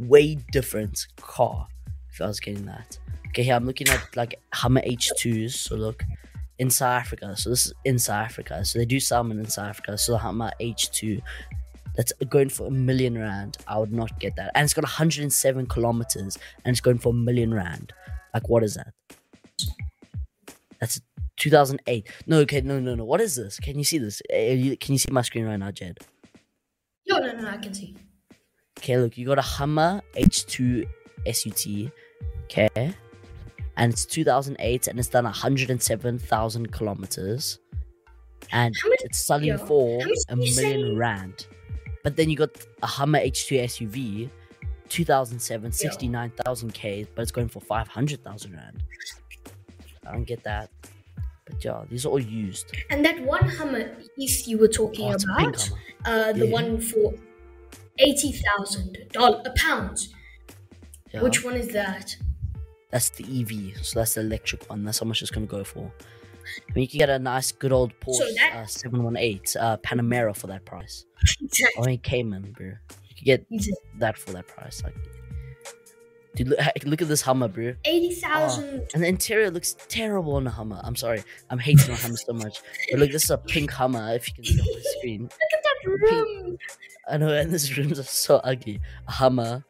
[0.00, 1.68] way different car
[2.12, 2.98] if I was getting that.
[3.28, 5.52] Okay, here I'm looking at like Hummer H2s.
[5.52, 6.02] So look,
[6.58, 7.36] in South Africa.
[7.36, 8.64] So this is in South Africa.
[8.64, 9.98] So they do salmon in South Africa.
[9.98, 11.20] So the Hummer H2,
[11.96, 13.56] that's going for a million rand.
[13.68, 14.50] I would not get that.
[14.54, 17.92] And it's got 107 kilometers, and it's going for a million rand.
[18.32, 18.92] Like, what is that?
[20.80, 21.00] That's
[21.36, 22.08] 2008.
[22.26, 23.04] No, okay, no, no, no.
[23.04, 23.58] What is this?
[23.58, 24.20] Can you see this?
[24.30, 25.98] Eh, you- Can you see my screen right now, Jed?
[27.08, 27.96] No, no, no, I can see.
[28.78, 30.84] Okay, look, you got a Hummer H2
[31.26, 31.92] SUT.
[32.44, 32.94] Okay.
[33.76, 37.58] And it's 2008 and it's done 107,000 kilometers.
[38.52, 39.56] And much- it's selling yeah.
[39.56, 41.46] for a million rand.
[42.02, 42.50] But then you got
[42.82, 44.30] a Hummer H2 SUV,
[44.90, 48.82] 2007, 69,000 K, but it's going for 500,000 rand.
[50.06, 50.70] I don't get that.
[51.46, 52.72] But yeah, these are all used.
[52.90, 55.70] And that one Hummer East you were talking Oh, it's a pink about,
[56.04, 56.52] uh, the Yeah.
[56.52, 57.14] one for
[57.98, 60.08] eighty thousand dollars a pound.
[61.12, 61.22] Yeah.
[61.22, 62.16] Which one is that?
[62.94, 64.84] That's the EV, so that's the electric one.
[64.84, 65.90] That's how much it's gonna go for.
[65.90, 70.36] I mean, you can get a nice, good old Porsche that- uh, 718 uh, Panamera
[70.36, 71.04] for that price.
[71.42, 71.68] Exactly.
[71.76, 72.66] Or a Cayman, bro.
[72.66, 72.76] You
[73.16, 73.46] could get
[73.98, 74.80] that for that price.
[74.84, 74.94] Like,
[76.36, 77.74] dude, look, look at this Hummer, bro.
[77.84, 78.86] Eighty thousand.
[78.94, 80.80] And the interior looks terrible on a Hummer.
[80.84, 82.60] I'm sorry, I'm hating on Hummer so much.
[82.92, 84.14] But look, this is a pink Hummer.
[84.14, 86.58] If you can see on the screen, Look at that room.
[87.10, 88.80] I know, and these rooms are so ugly.
[89.08, 89.64] A Hummer,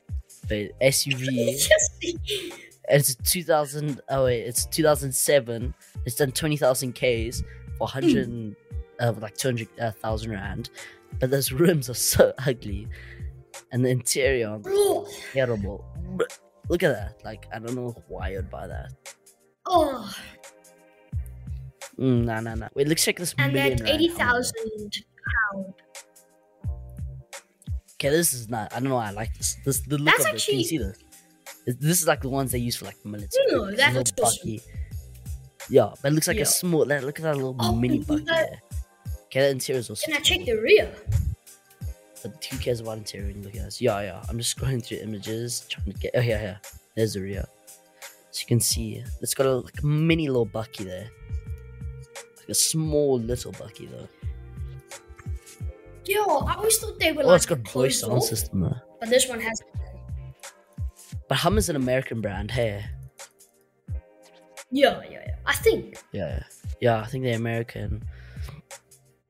[0.46, 1.70] but SUV.
[2.88, 4.00] It's 2000.
[4.10, 5.74] Oh wait, it's 2007.
[6.04, 7.40] It's done 20,000 Ks
[7.78, 8.50] for 100, Hmm.
[9.00, 10.70] uh, like 200,000 rand.
[11.18, 12.88] But those rooms are so ugly,
[13.72, 14.58] and the interior
[15.32, 15.84] terrible.
[16.68, 17.24] Look at that.
[17.24, 18.92] Like I don't know why you'd buy that.
[19.66, 20.12] oh.
[21.98, 22.68] Mm, nah, nah, nah.
[22.74, 23.34] Wait, let's check this.
[23.38, 24.42] and million that rand eighty Hummer.
[24.42, 25.04] pound.
[27.94, 28.72] Okay, this is not.
[28.72, 29.56] I don't know why I like this.
[29.64, 30.44] This the look That's of it.
[30.44, 30.98] Can you see this?
[31.66, 33.44] This- is like the ones they use for like military.
[33.50, 34.60] No, It's a that little looks bakkie.
[35.70, 36.42] Yeah, but it looks like Yeah.
[36.42, 36.84] a small.
[36.86, 38.50] like, Look at that little Oh, mini bakkie that.
[38.50, 38.62] there.
[39.26, 40.04] Okay, the interior is also.
[40.06, 40.94] Can I check the rear?
[42.22, 43.80] But who cares about interior when you look at this?
[43.80, 44.22] Yeah, yeah.
[44.28, 46.12] I'm just scrolling through images, trying to get.
[46.14, 46.56] Oh yeah, yeah.
[46.94, 47.44] There's the rear.
[48.30, 51.08] So you can see it's got a like mini little bakkie there.
[52.40, 54.08] Like a small little bakkie though.
[56.06, 58.76] Yo, I always thought they were Oh, like it's got voice sound system though.
[59.00, 59.62] but this one has.
[61.28, 62.50] But Hummer's an American brand.
[62.50, 62.84] Hey.
[64.70, 65.34] Yeah, yeah, yeah.
[65.46, 66.02] I think.
[66.12, 66.42] Yeah, yeah.
[66.80, 68.02] Yeah, I think they're American.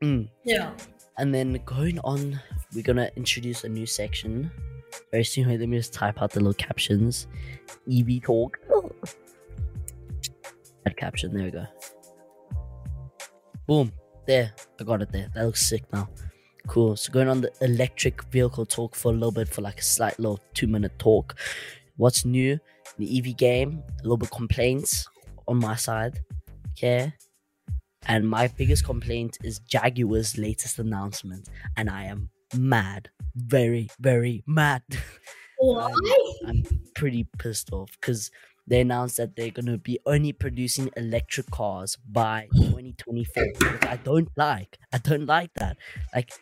[0.02, 0.28] Mm.
[0.44, 0.72] Yeah.
[1.18, 2.40] And then going on,
[2.74, 4.50] we're gonna introduce a new section
[5.10, 5.48] very soon.
[5.48, 7.26] Wait, let me just type out the little captions.
[7.90, 8.58] EV talk.
[10.84, 11.32] That caption.
[11.32, 11.64] There we go.
[13.66, 13.90] Boom.
[14.26, 14.52] There.
[14.78, 15.30] I got it there.
[15.34, 16.10] That looks sick now.
[16.66, 16.94] Cool.
[16.96, 20.18] So going on the electric vehicle talk for a little bit for like a slight
[20.18, 21.36] little two minute talk.
[21.96, 22.52] What's new?
[22.52, 22.60] in
[22.98, 23.82] The EV game.
[24.00, 25.06] A little bit complaints
[25.46, 26.20] on my side.
[26.72, 27.12] Okay.
[28.06, 31.48] And my biggest complaint is Jaguar's latest announcement.
[31.76, 33.10] And I am mad.
[33.34, 34.82] Very, very mad.
[35.58, 35.90] Why?
[36.46, 38.30] I'm, I'm pretty pissed off because
[38.66, 44.28] they announced that they're gonna be only producing electric cars by 2024, which I don't
[44.36, 44.78] like.
[44.92, 45.76] I don't like that.
[46.14, 46.32] Like,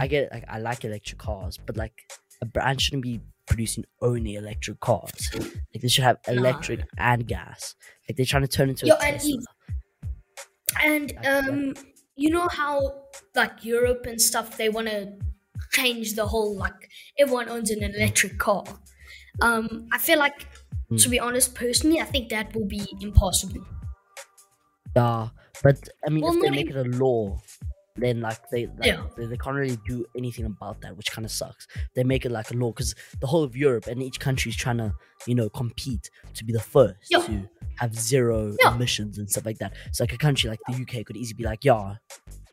[0.00, 2.02] I get like I like electric cars, but like
[2.40, 5.30] a brand shouldn't be producing only electric cars.
[5.34, 7.74] Like they should have electric and gas.
[8.08, 9.42] Like they're trying to turn into Yo, a and Tesla.
[10.82, 11.74] And um,
[12.16, 15.12] you know how like Europe and stuff they want to
[15.72, 18.64] change the whole like everyone owns an electric car.
[19.40, 20.46] Um, I feel like
[20.98, 23.64] to be honest, personally, I think that will be impossible.
[24.96, 25.28] Yeah,
[25.62, 27.40] but I mean, Well, if they make it a law,
[28.00, 29.04] then like they like, Yeah.
[29.16, 31.66] they, they can't really do anything about that, which kind of sucks.
[31.94, 34.56] They make it like a law because the whole of Europe and each country is
[34.56, 34.94] trying to
[35.26, 37.20] you know compete to be the first Yeah.
[37.20, 38.74] to have zero Yeah.
[38.74, 39.72] emissions and stuff like that.
[39.92, 41.96] So like a country like the UK could easily be like, yeah,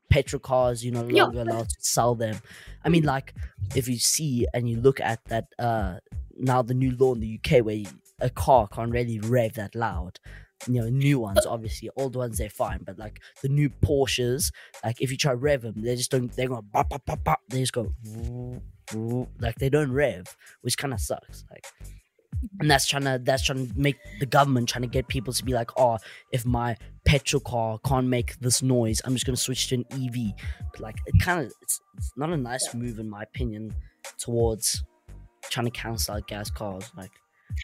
[0.10, 1.24] petrol cars, you know, Yeah.
[1.24, 2.38] longer allowed to sell them.
[2.84, 3.34] I mean, like
[3.76, 6.00] if you see and you look at that uh
[6.38, 7.88] now the new law in the UK where you-
[8.22, 10.20] a car can't really rev that loud.
[10.68, 14.52] You know, new ones obviously, old ones they're fine, but like the new Porsches,
[14.84, 16.32] like if you try rev them, they just don't.
[16.32, 17.40] They're going bop, bop, bop, bop.
[17.50, 17.94] They just go
[19.40, 20.26] like they don't rev,
[20.62, 21.44] which kind of sucks.
[21.52, 21.66] Like,
[22.60, 25.44] and that's trying to that's trying to make the government trying to get people to
[25.44, 25.98] be like, oh,
[26.32, 30.34] if my petrol car can't make this noise, I'm just gonna switch to an EV.
[30.72, 33.74] But like, it kind of it's, it's not a nice move in my opinion
[34.18, 34.84] towards
[35.50, 36.92] trying to cancel out gas cars.
[36.96, 37.12] Like,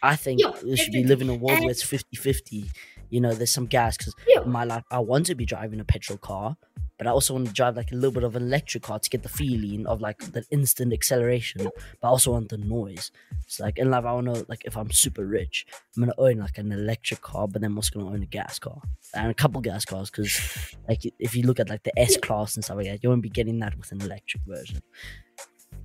[0.02, 2.70] I think Yeah, we should be living in a world And- where it's 50-50.
[3.10, 4.42] You know, there's some gas because Yeah.
[4.42, 6.56] in my life I want to be driving a petrol car,
[6.96, 9.10] but I also want to drive like a little bit of an electric car to
[9.10, 11.64] get the feeling of like the instant acceleration,
[12.00, 13.10] but I also want the noise.
[13.44, 16.38] It's like in life I want to like if I'm super rich, I'm gonna own
[16.38, 18.80] like an electric car, but then I'm also gonna own a gas car
[19.12, 22.54] and a couple gas cars because like if you look at like the S class
[22.56, 24.80] and stuff like that, you won't be getting that with an electric version.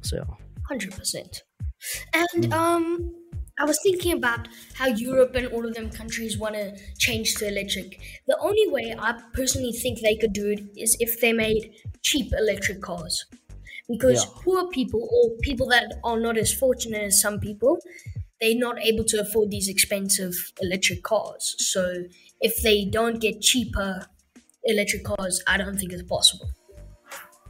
[0.02, 0.38] So
[0.70, 1.44] Hundred percent.
[2.14, 3.14] And um,
[3.60, 7.48] I was thinking about how Europe and all of them countries want to change to
[7.48, 8.00] electric.
[8.28, 12.32] The only way I personally think they could do it is if they made cheap
[12.34, 13.26] electric cars.
[13.89, 14.32] Because Yeah.
[14.43, 17.80] poor people or people that are not as fortunate as some people,
[18.39, 21.56] they're not able to afford these expensive electric cars.
[21.58, 22.06] So
[22.41, 24.08] if they don't get cheaper
[24.65, 26.50] electric cars, I don't think it's possible.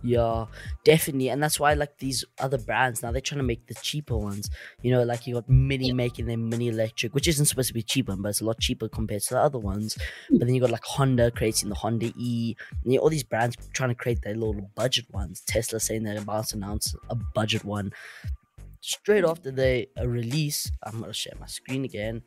[0.07, 0.45] Yeah,
[0.85, 4.15] definitely, and that's why like these other brands now they're trying to make the cheaper
[4.15, 4.49] ones.
[4.81, 7.83] You know, like you got Mini making their Mini Electric, which isn't supposed to be
[7.83, 9.97] cheaper, but it's a lot cheaper compared to the other ones.
[10.29, 10.37] Hmm.
[10.37, 13.57] But then you got like Honda creating the Honda E, and you all these brands
[13.73, 15.41] trying to create their little budget ones.
[15.41, 17.91] Tesla saying they're about to announce a budget one.
[18.79, 19.29] Straight hmm.
[19.29, 22.21] after they release, I'm gonna share my screen again.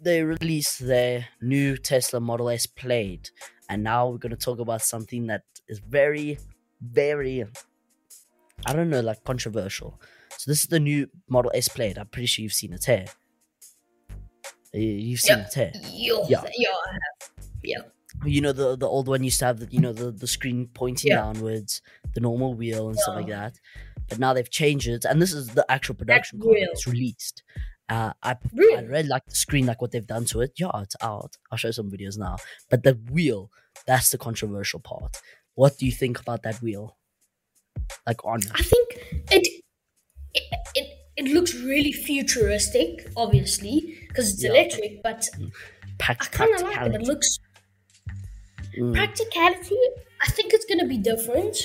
[0.00, 3.30] They released their new Tesla Model S Plaid,
[3.68, 6.38] and now we're gonna talk about something that is very,
[6.80, 7.44] very,
[8.64, 10.00] I don't know, like controversial.
[10.36, 11.98] So this is the new Model S Plaid.
[11.98, 13.06] I'm pretty sure you've seen it here.
[14.72, 15.46] You- You've seen Yeah.
[15.46, 15.72] it here.
[15.74, 16.50] Yeah, Yeah.
[16.56, 17.30] yeah, I have.
[17.64, 17.78] Yeah.
[18.24, 20.68] You know the the old one used to have the you know the the screen
[20.74, 21.16] pointing Yeah.
[21.22, 21.82] downwards,
[22.14, 23.58] the normal wheel and stuff like that.
[24.08, 27.42] But now they've changed it, and this is the actual production car that's released.
[27.88, 29.02] Uh, I I Really?
[29.04, 30.52] Like the screen, like what they've done to it.
[30.58, 31.36] Yeah, it's out.
[31.50, 32.36] I'll show some videos now.
[32.70, 33.50] But the wheel,
[33.86, 35.20] that's the controversial part.
[35.54, 36.96] What do you think about that wheel?
[38.06, 38.40] Like on?
[38.54, 38.88] I think
[39.30, 39.62] it
[40.34, 44.50] it it, it looks really futuristic, obviously, because it's Yeah.
[44.50, 45.02] electric.
[45.02, 45.28] But
[46.08, 46.94] I kind of like it.
[46.94, 47.38] It looks
[48.78, 49.78] Mm, practicality.
[50.22, 51.56] I think it's gonna be different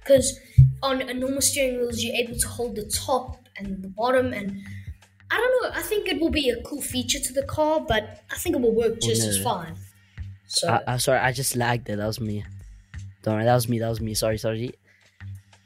[0.00, 0.40] because
[0.82, 4.60] on a normal steering wheels you're able to hold the top and the bottom, and
[5.30, 5.78] I don't know.
[5.78, 8.62] I think it will be a cool feature to the car, but I think it
[8.62, 9.44] will work just as no.
[9.44, 9.76] fine.
[10.46, 11.96] So I, I'm sorry, I just lagged it.
[11.96, 12.44] That was me.
[13.22, 13.78] Don't worry, that was me.
[13.78, 14.14] That was me.
[14.14, 14.74] Sorry, sorry.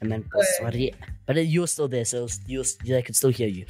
[0.01, 0.49] And then Alright.
[0.59, 0.93] sorry,
[1.25, 3.65] but you were still there, so you yeah, I could still hear you.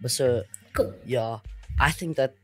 [0.00, 0.42] But so
[0.74, 0.94] cool.
[1.06, 1.38] yeah,
[1.78, 2.34] I think that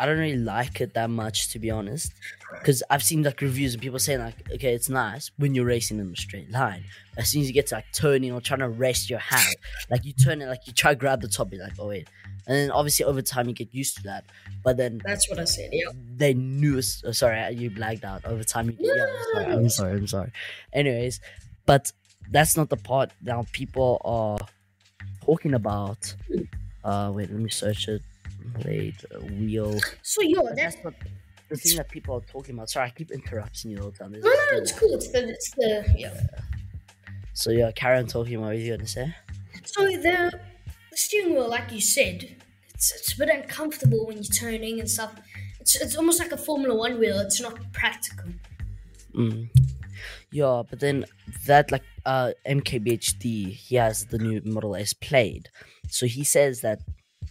[0.00, 2.12] I don't really like it that much to be honest,
[2.52, 5.98] because I've seen like reviews and people saying like, okay, it's nice when you're racing
[5.98, 6.84] in a straight line.
[7.16, 9.56] As soon as you get to like turning or trying to rest your hand,
[9.90, 12.08] like you turn it, like you try to grab the top, you're like, oh wait,
[12.46, 14.24] and then obviously over time you get used to that.
[14.64, 15.70] But then That's what I said.
[15.72, 15.90] Yeah.
[16.16, 16.80] they knew.
[17.04, 18.70] Oh, sorry, you blagged out over time.
[18.70, 19.92] You, yeah, I'm sorry, I'm sorry.
[19.98, 20.32] I'm sorry.
[20.72, 21.20] Anyways,
[21.66, 21.92] but
[22.30, 24.38] that's not the part now people are
[25.24, 26.14] talking about.
[26.84, 28.02] Uh, wait, let me search it.
[28.62, 29.78] Blade uh, wheel.
[30.02, 30.94] So yeah, But that's that's not
[31.48, 32.70] the thing that people are talking about.
[32.70, 34.12] Sorry, I keep interrupting you all the time.
[34.12, 34.94] No, no, it's cool.
[34.94, 36.20] It's the, it's the yeah.
[37.32, 38.40] So yeah, Karen talking.
[38.40, 39.14] What were you gonna say?
[39.64, 39.96] So the,
[40.90, 42.36] the steering wheel, like you said,
[42.74, 45.14] it's, it's a bit uncomfortable when you're turning and stuff.
[45.60, 47.18] It's, it's almost like a Formula One wheel.
[47.20, 48.30] It's not practical.
[49.14, 49.48] Mm.
[50.30, 51.06] Yeah, but then
[51.46, 55.48] that like uh MKBHD, he has the new Model S Plaid.
[55.88, 56.80] So he says that,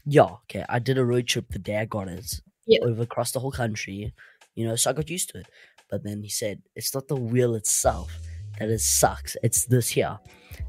[0.07, 2.79] yeah, okay, I did a road trip the day I got it, Yeah.
[2.83, 4.13] over across the whole country,
[4.55, 5.47] you know, so I got used to it.
[5.89, 8.09] But then he said it's not the wheel itself
[8.59, 9.37] that it sucks.
[9.43, 10.17] It's this here.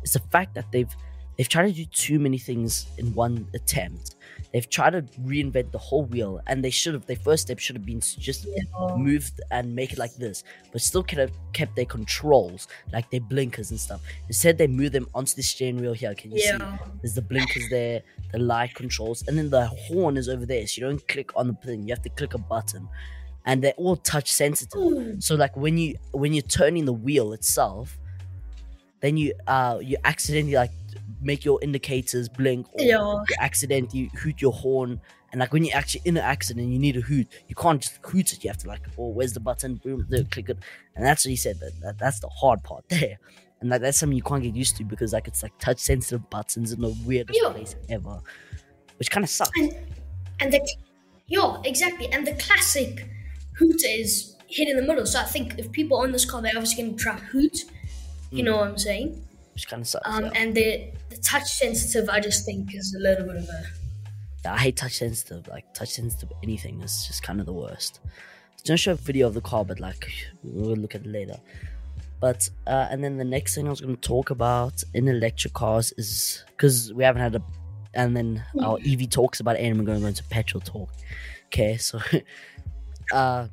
[0.03, 0.95] It's the fact that they've
[1.37, 4.15] they've tried to do too many things in one attempt.
[4.53, 7.07] They've tried to reinvent the whole wheel, and they should have.
[7.07, 8.63] Their first step should have been to just Yeah.
[8.97, 10.43] move and make it like this,
[10.73, 14.01] but still could have kept their controls, like their blinkers and stuff.
[14.29, 16.15] Instead, they move them onto the steering wheel here.
[16.15, 16.59] Can you see?
[17.03, 20.67] There's the blinkers there, the light controls, and then the horn is over there.
[20.67, 22.89] So you don't click on the thing; you have to click a button,
[23.45, 24.81] and they're all touch sensitive.
[24.81, 25.21] Ooh.
[25.21, 27.99] So like when you when you're turning the wheel itself,
[29.01, 30.71] then you uh you accidentally like
[31.21, 33.25] make your indicators blink or Yeah.
[33.29, 35.01] you accidentally hoot your horn.
[35.31, 37.29] And like when you're actually in an accident, you need a hoot.
[37.49, 38.43] You can't just hoot it.
[38.43, 39.77] You have to like, oh, where's the button?
[39.77, 40.59] Boom, there, click it.
[40.97, 41.61] And that's what he said.
[41.61, 43.19] That, that that's the hard part there.
[43.61, 46.29] And like that's something you can't get used to because like it's like touch sensitive
[46.31, 47.51] buttons in the weirdest Yeah.
[47.51, 48.21] place ever,
[48.99, 49.51] which kind of sucks.
[49.59, 49.75] And
[50.41, 50.61] and the
[51.27, 52.11] yeah, exactly.
[52.13, 53.07] And the classic
[53.59, 55.07] hoot is hit in the middle.
[55.07, 57.65] So I think if people own this car, they're obviously going to try hoot.
[58.31, 58.45] You hmm.
[58.47, 59.23] know what I'm saying?
[59.59, 60.09] Which kind of sucks.
[60.09, 60.31] Um, yeah.
[60.37, 63.65] and the the touch sensitive, I just think is a little bit of a
[64.45, 65.49] Yeah, I hate touch sensitive.
[65.49, 67.99] Like touch sensitive anything is just kind of the worst.
[68.53, 70.13] It's gonna show a video of the car, but like
[70.45, 71.41] we'll look at it later.
[72.21, 75.93] But uh, and then the next thing I was gonna talk about in electric cars
[75.99, 77.43] is because we haven't had a,
[77.95, 80.91] and then our EV talks about it, and we're gonna go into petrol talk.
[81.47, 81.99] Okay, so
[83.13, 83.49] uh,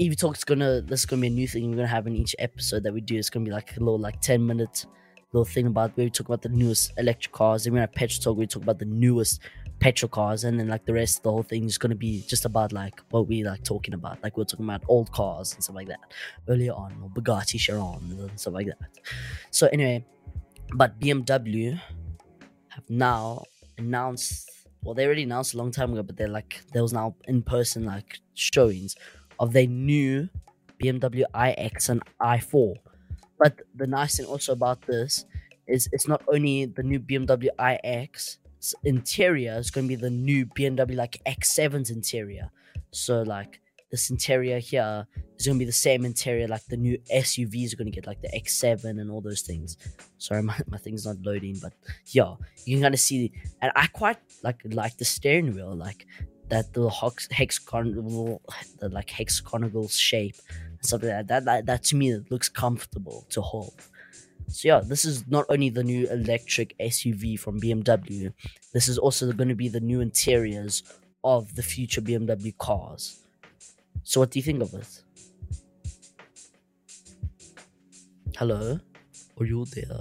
[0.00, 2.34] EV talk's gonna this is gonna be a new thing we're gonna have in each
[2.38, 3.18] episode that we do.
[3.18, 4.86] It's gonna be like a little like ten minute
[5.32, 7.64] little thing about where we talk about the newest electric cars.
[7.64, 8.38] Then we're have petrol talk.
[8.38, 9.40] We talk about the newest
[9.78, 12.44] petrol cars, and then like the rest of the whole thing is gonna be just
[12.44, 14.22] about like what we like talking about.
[14.22, 16.00] Like we're talking about old cars and stuff like that
[16.48, 18.78] earlier on, or Bugatti Chiron and stuff like that.
[19.50, 20.04] So anyway,
[20.74, 21.80] but BMW
[22.68, 23.44] have now
[23.78, 24.48] announced.
[24.82, 27.42] Well, they already announced a long time ago, but they're like there was now in
[27.42, 28.96] person like showings
[29.38, 30.28] of their new
[30.82, 32.76] BMW iX and i4.
[33.40, 35.24] But the nice thing also about this
[35.66, 38.38] is it's not only the new BMW iX
[38.84, 42.50] interior, it's going to be the new BMW like X7's interior.
[42.90, 43.60] So like
[43.90, 45.06] this interior here
[45.38, 48.06] is going to be the same interior like the new SUVs are going to get
[48.06, 49.78] like the X7 and all those things.
[50.18, 51.72] Sorry, my, my thing's not loading, but
[52.08, 52.34] yeah,
[52.66, 53.32] you can kind of see
[53.62, 56.06] and I quite like like the steering wheel like
[56.50, 58.42] that the hex, hexagonal
[58.80, 60.36] the like hexagonal shape
[60.80, 61.44] stuff like that.
[61.44, 63.74] That, that to me it looks comfortable to hold.
[64.48, 68.32] So yeah, this is not only the new electric SUV from BMW,
[68.72, 70.82] this is also going to be the new interiors
[71.22, 73.20] of the future BMW cars.
[74.02, 75.02] So what do you think of it?
[78.36, 78.80] Hello?
[79.38, 80.00] Are you there?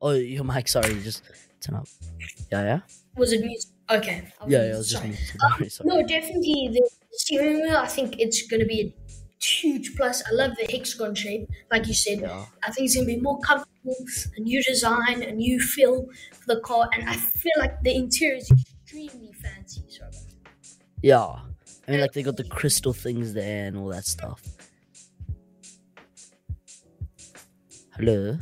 [0.00, 1.22] Oh, your mic, sorry, just
[1.60, 1.86] turn up.
[2.50, 2.80] Yeah, yeah?
[3.16, 3.70] was it music?
[3.90, 4.28] Okay.
[4.46, 5.10] Yeah, yeah, I was just sorry.
[5.10, 5.40] muted.
[5.40, 5.88] Sorry, sorry.
[5.88, 7.76] No, definitely the steering wheel.
[7.76, 9.03] I think it's going to be a
[9.46, 10.22] huge plus.
[10.30, 12.20] I love the hexagon shape, like you said.
[12.20, 12.46] Yeah.
[12.62, 13.96] I think it's going to be more comfortable,
[14.36, 18.36] a new design, a new feel for the car, and I feel like the interior
[18.36, 19.82] is extremely fancy.
[19.88, 20.04] So
[21.02, 21.36] Yeah.
[21.86, 24.42] I mean, like, they got the crystal things there and all that stuff.
[27.96, 28.38] Hello?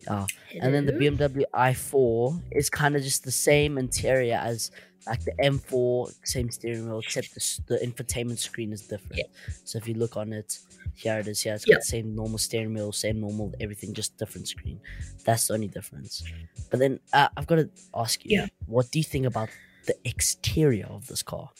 [0.00, 0.26] Yeah.
[0.60, 4.70] And then the BMW i4 is kind of just the same interior as
[5.10, 9.16] like the M4, same steering wheel, except the, the infotainment screen is different.
[9.18, 9.24] Yeah.
[9.64, 10.58] So if you look on it,
[10.94, 11.42] here it is.
[11.42, 11.74] Here it's Yeah.
[11.74, 14.80] got the same normal steering wheel, same normal everything, just different screen.
[15.26, 16.22] That's the only difference.
[16.70, 18.46] But then uh, I've got to ask you, Yeah.
[18.66, 19.50] what do you think about
[19.86, 21.50] the exterior of this car?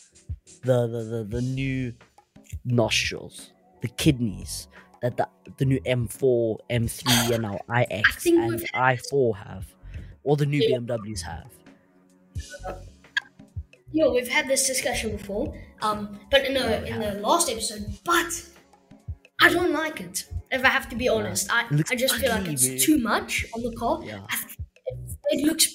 [0.62, 1.92] The the the, the new
[2.64, 4.68] nostrils, the kidneys
[5.02, 5.26] that the,
[5.56, 9.66] the new M4, M3, and now iX and i4 have,
[10.24, 10.60] or the new.
[10.60, 11.50] BMWs have.
[13.92, 17.84] Yo, we've had this discussion before, um, but in the in the last episode.
[18.04, 18.30] But
[19.40, 20.26] I don't like it.
[20.52, 23.62] If I have to be honest, I, I just feel like it's too much on
[23.62, 24.00] the car.
[24.04, 24.24] Yeah.
[24.86, 24.98] It,
[25.30, 25.66] it looks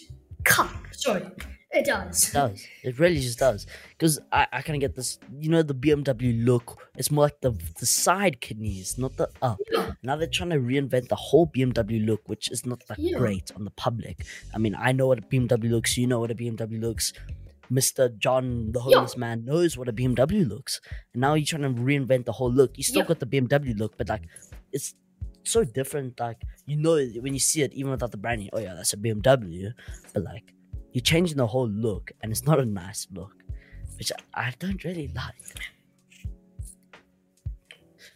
[0.44, 0.70] cut.
[0.92, 1.24] Sorry,
[1.72, 2.30] it does.
[2.30, 2.68] It does.
[2.84, 3.68] It really just does.
[3.92, 6.88] Because I, I kind of get this, you know, the BMW look.
[6.98, 9.60] It's more like the the side kidneys, not the up.
[9.72, 9.92] Yeah.
[10.04, 13.18] Now they're trying to reinvent the whole BMW look, which is not that Yeah.
[13.18, 14.26] great on the public.
[14.54, 15.98] I mean, I know what a BMW looks.
[15.98, 17.12] You know what a BMW looks.
[17.72, 18.16] Mr.
[18.18, 20.82] John, the homeless man, knows what a BMW looks.
[21.14, 22.78] And now you're trying to reinvent the whole look.
[22.78, 23.08] You still Yeah.
[23.08, 24.24] got the BMW look, but like,
[24.72, 24.96] it's
[25.44, 26.20] so different.
[26.20, 28.98] Like, you know, when you see it, even without the branding, oh yeah, that's a
[28.98, 29.74] BMW.
[30.14, 30.54] But like,
[30.94, 33.34] you're changing the whole look, and it's not a nice look,
[33.98, 35.36] which I, I don't really like.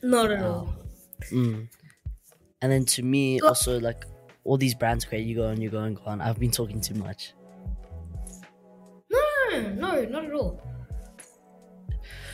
[0.01, 0.73] Not at all.
[1.31, 1.67] Mm.
[2.61, 4.05] And then to me, also like
[4.43, 6.21] all these brands, okay, you go on, you go and go on.
[6.21, 7.33] I've been talking too much.
[9.49, 10.61] No, no, not at all.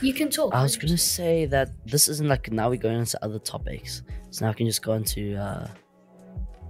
[0.02, 0.54] You can talk.
[0.54, 4.44] I was gonna say that this isn't like now we're going into other topics, so
[4.44, 5.68] now I can just go into uh,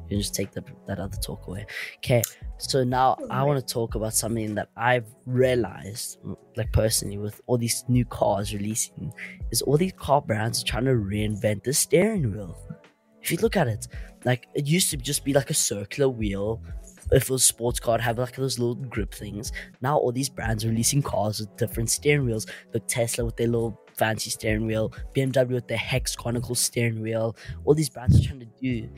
[0.07, 1.67] you can just take the, that other talk away.
[1.97, 2.23] Okay,
[2.59, 6.19] so now I want to talk about something that I've realized,
[6.57, 9.13] like personally, with all these new cars releasing,
[9.51, 12.57] is all these car brands are trying to reinvent the steering wheel.
[13.21, 13.89] If you look at it,
[14.25, 16.63] like it used to just be like a circular wheel.
[17.13, 19.53] If it was a sports car, have like those little grip things.
[19.81, 22.47] Now all these brands are releasing cars with different steering wheels.
[22.75, 27.37] Like Tesla with their little fancy steering wheel, BMW with their hexagonal steering wheel.
[27.65, 28.89] All these brands are trying to do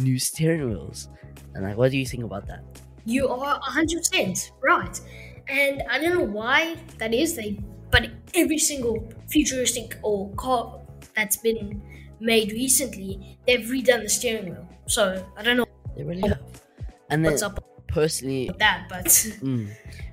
[0.00, 1.08] new steering wheels.
[1.54, 2.62] And like, what do you think about that?
[3.04, 5.00] You are 100% right.
[5.48, 7.58] And I don't know why that is, they,
[7.90, 10.80] but every single futuristic or car
[11.14, 11.80] that's been
[12.20, 14.68] made recently, they've redone the steering wheel.
[14.86, 16.40] So I don't know They really have.
[17.10, 19.70] And then what's up personally, with that, but Mm.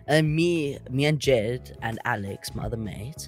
[0.07, 3.27] And me, me and Jed and Alex, my other mate,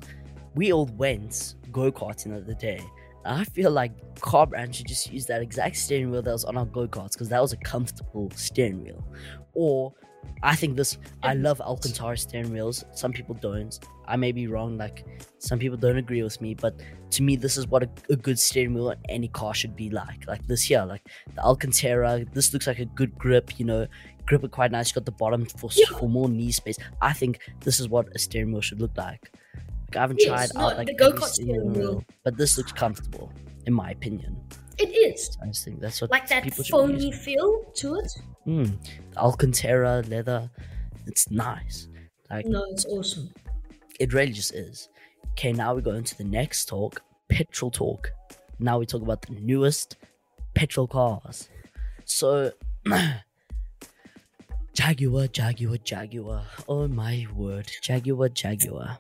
[0.56, 2.82] we all went go karting the other day.
[3.26, 3.92] I feel like
[4.22, 7.14] car brands should just use that exact steering wheel that was on our go karts
[7.14, 9.04] because that was a comfortable steering wheel.
[9.54, 9.94] Or
[10.44, 10.98] I think this.
[11.24, 12.86] I love Alcantara steering wheels.
[12.94, 13.80] Some people don't.
[14.08, 14.78] I may be wrong.
[14.78, 15.06] Like
[15.40, 16.80] some people don't agree with me, but
[17.12, 19.90] to me, this is what a, a good steering wheel on any car should be
[19.90, 20.28] like.
[20.28, 21.02] Like this here, like
[21.36, 22.26] the Alcantara.
[22.34, 23.60] This looks like a good grip.
[23.60, 23.88] You know,
[24.26, 24.92] grip it quite nice.
[24.92, 25.98] Got the bottom for Yeah.
[25.98, 26.78] for more knee space.
[27.02, 29.32] I think this is what a steering wheel should look like.
[29.90, 31.92] Like, I haven't Yes, tried no, out like the go-kart steering wheel.
[31.96, 33.32] wheel, but this looks comfortable,
[33.66, 34.36] in my opinion.
[34.78, 35.38] it is.
[35.42, 38.12] I just think that's what Like that people should be foamy feel to it.
[38.46, 38.76] Mm,
[39.16, 40.50] Alcantara leather,
[41.08, 41.88] it's nice.
[42.30, 43.30] Like No, it's awesome.
[44.00, 44.90] It really just is.
[45.32, 48.12] Okay, now we go into the next talk, petrol talk.
[48.60, 49.98] Now we talk about the newest
[50.54, 51.50] petrol cars.
[52.06, 52.52] So,
[54.74, 56.44] Jaguar, Jaguar, Jaguar.
[56.68, 58.98] Oh my word, Jaguar, Jaguar.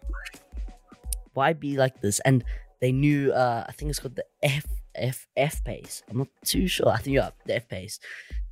[1.33, 2.19] Why be like this?
[2.21, 2.43] And
[2.81, 4.65] they knew, uh, I think it's called the F
[4.95, 6.03] F F pace.
[6.09, 6.89] I'm not too sure.
[6.89, 7.99] I think yeah, the F pace.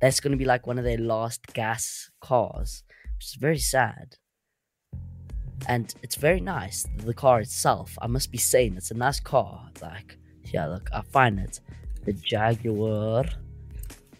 [0.00, 2.82] That's gonna be like one of their last gas cars,
[3.16, 4.16] which is very sad
[5.68, 6.86] and it's very nice.
[6.98, 9.68] The car itself, I must be saying, it's a nice car.
[9.80, 10.18] Like,
[10.52, 11.60] yeah, look, I find it.
[12.04, 13.24] The Jaguar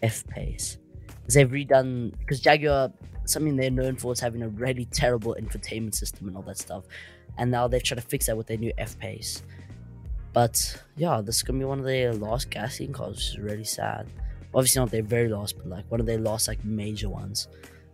[0.01, 0.77] F Pace.
[1.27, 2.91] They've redone because Jaguar,
[3.25, 6.83] something they're known for is having a really terrible infotainment system and all that stuff,
[7.37, 9.43] and now they've tried to fix that with their new F Pace.
[10.33, 13.63] But yeah, this is gonna be one of their last gasoline cars, which is really
[13.63, 14.07] sad.
[14.53, 17.47] Obviously not their very last, but like one of their last like major ones,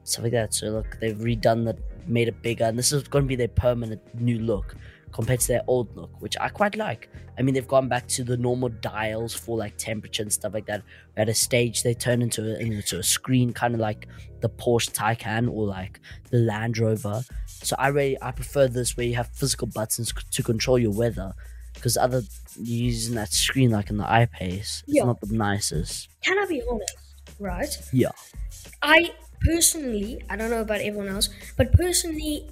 [0.03, 0.53] stuff like that.
[0.53, 1.77] So look, they've redone that
[2.07, 4.75] made it bigger, and this is going to be their permanent new look
[5.11, 7.09] compared to their old look, which I quite like.
[7.37, 10.65] I mean, they've gone back to the normal dials for like temperature and stuff like
[10.67, 10.83] that.
[11.17, 14.07] At a stage, they turn into a, into a screen, kind of like
[14.39, 15.99] the Porsche Taycan or like
[16.29, 17.23] the Land Rover.
[17.45, 21.33] So I really I prefer this where you have physical buttons to control your weather,
[21.73, 22.21] because other
[22.57, 25.03] using that screen like in the iPace, it's Yeah.
[25.03, 26.07] not the nicest.
[26.23, 26.95] Can I be honest?
[27.37, 27.77] Right?
[27.91, 28.11] Yeah.
[28.81, 29.11] I
[29.45, 32.49] personally, I don't know about everyone else, but personally,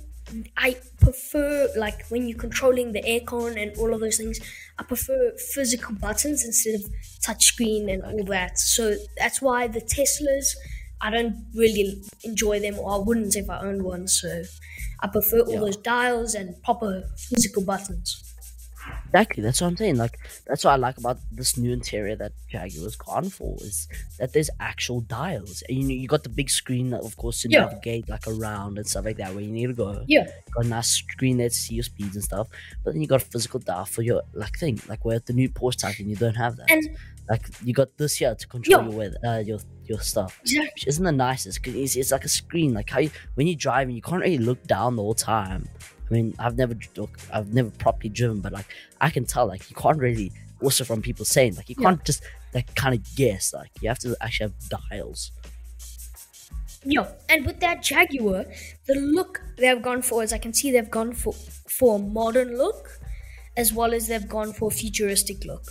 [0.58, 4.40] I prefer like when you're controlling the aircon and all of those things.
[4.78, 6.82] I prefer physical buttons instead of
[7.26, 8.60] touchscreen and all that.
[8.60, 10.56] So that's why the Teslas,
[11.02, 14.08] I don't really enjoy them, or I wouldn't if I owned one.
[14.08, 14.44] So
[15.00, 15.60] I prefer all Yeah.
[15.60, 18.29] those dials and proper physical buttons.
[19.12, 19.98] Exactly, that's what I'm saying.
[19.98, 23.88] Like that's what I like about this new interior that Jaguar's gone for is
[24.20, 25.64] that there's actual dials.
[25.68, 27.62] And you know, you got the big screen, of course, to Yeah.
[27.66, 30.04] navigate like around and stuff like that where you need to go.
[30.08, 30.28] Yeah.
[30.54, 32.48] got a nice screen there to see your speeds and stuff.
[32.84, 35.34] But then you got a physical dial for your like thing, like where at the
[35.34, 36.70] new Porsche Taycan you don't have that.
[36.70, 36.90] And
[37.30, 38.90] like you got this here to control Yeah.
[38.90, 40.40] your weather, uh, your your stuff.
[40.42, 40.70] exactly.
[40.76, 42.76] Which isn't the nicest because it's, it's like a screen.
[42.76, 45.68] Like how you, when you're driving, you can't really look down the whole time.
[46.10, 46.76] I mean, I've never
[47.32, 48.66] I've never properly driven, but like
[49.00, 50.32] I can tell, like you can't really.
[50.62, 52.22] Also, from people saying, like you can't just
[52.54, 53.54] like kind of guess.
[53.54, 55.32] Like you have to actually have dials.
[56.84, 58.46] Yeah, and with that Jaguar,
[58.88, 62.58] the look they've gone for is I can see they've gone for for a modern
[62.58, 63.00] look,
[63.56, 65.64] as well as they've gone for a futuristic look.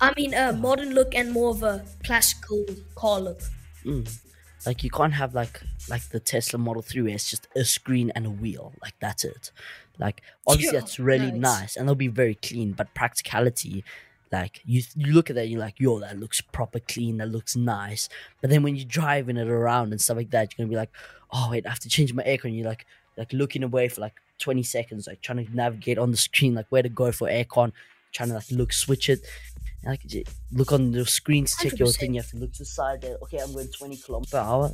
[0.00, 3.40] I mean, a modern look and more of a classical car look.
[3.84, 4.18] Mm.
[4.66, 8.10] Like you can't have like like the Tesla Model 3 where it's just a screen
[8.14, 8.72] and a wheel.
[8.82, 9.50] Like that's it.
[9.98, 11.60] Like obviously Yeah, that's really nice.
[11.60, 13.84] nice and they'll be very clean, but practicality,
[14.32, 17.28] like you you look at that and you're like, yo, that looks proper clean, that
[17.28, 18.08] looks nice.
[18.40, 20.90] But then when you're driving it around and stuff like that, you're gonna be like,
[21.32, 22.56] oh wait, I have to change my aircon.
[22.56, 22.86] You're like
[23.16, 26.66] like looking away for like 20 seconds, like trying to navigate on the screen, like
[26.70, 27.72] where to go for aircon,
[28.12, 29.20] trying to like look switch it.
[29.86, 31.96] Like j- look on the screen to check your 100%.
[31.98, 32.14] thing.
[32.14, 33.02] You have to look to the side.
[33.02, 33.16] There.
[33.24, 34.70] Okay, I'm going 20 kilometers per hour.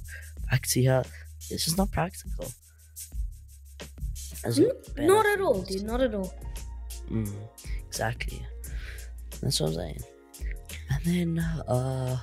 [0.51, 1.03] Back to here.
[1.51, 2.47] It's just not practical.
[4.43, 5.83] There's Mm, better Not at all, dude.
[5.83, 6.33] Not at all.
[7.11, 7.33] Mm,
[7.89, 8.45] exactly.
[9.41, 10.01] That's what I'm saying.
[10.91, 11.39] And then,
[11.69, 12.19] uh,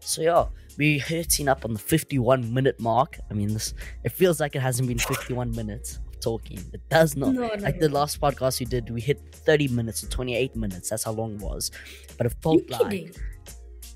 [0.00, 3.18] so yeah, we're hitting up on the 51 minute mark.
[3.30, 3.74] I mean, this
[4.04, 6.58] it feels like it hasn't been 51 minutes of talking.
[6.72, 7.34] It does not.
[7.34, 10.90] No, no, like the last podcast we did, we hit 30 minutes or 28 minutes.
[10.90, 11.70] That's how long it was.
[12.16, 13.12] But it felt like, kidding?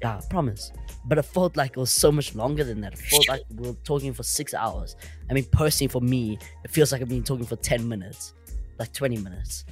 [0.03, 0.73] yeah, I promise.
[1.07, 2.95] But it felt like it was so much longer than that.
[2.95, 4.97] It felt like we were talking for six hours.
[5.31, 8.35] I mean, personally, for me, it feels like I've been talking for 10 minutes,
[8.79, 9.65] like 20 minutes.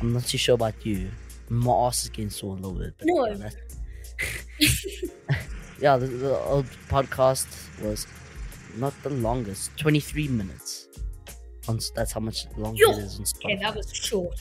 [0.00, 1.10] I'm not too sure about you.
[1.48, 2.94] My ass is getting sore a little bit.
[3.04, 3.26] No.
[3.26, 3.50] Yeah,
[5.80, 7.46] yeah the, the old podcast
[7.82, 8.06] was
[8.76, 10.85] not the longest, 23 minutes.
[11.68, 13.44] On, that's how much longer Yo, it is on Spotify.
[13.44, 14.40] Okay, that was short.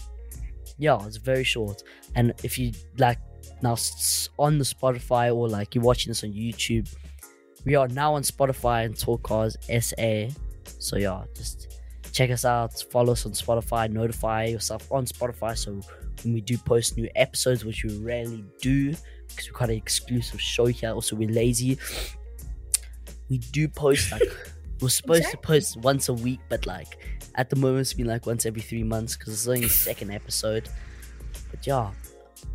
[0.78, 1.84] Yeah, it's very short.
[2.16, 3.20] And if you like
[3.62, 3.76] now
[4.38, 6.94] on the Spotify or like you're watching this on YouTube,
[7.66, 10.36] we are now on Spotify and Talkcars SA.
[10.80, 15.58] So yeah, just check us out, follow us on Spotify, notify yourself on Spotify.
[15.58, 15.80] So
[16.24, 18.96] when we do post new episodes, which we rarely do
[19.28, 20.92] because we're quite an exclusive show here.
[20.92, 21.78] Also, we're lazy.
[23.30, 24.22] We do post like
[24.82, 26.98] we're supposed to post once a week, but like
[27.36, 30.12] at the moment it's been like once every three months because it's only the second
[30.12, 30.70] episode.
[31.52, 31.92] But yeah,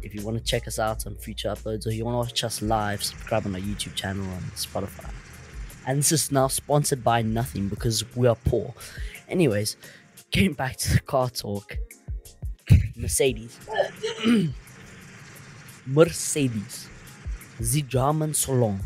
[0.03, 2.45] if you want to check us out on future uploads or you want to watch
[2.45, 5.12] us live, subscribe on our YouTube channel on Spotify.
[5.87, 8.75] And this is now sponsored by nothing because we are poor.
[9.29, 9.77] Anyways,
[10.31, 11.77] getting back to the car talk.
[12.97, 13.59] Mercedes.
[15.87, 16.89] Mercedes.
[17.59, 18.81] The German Salon.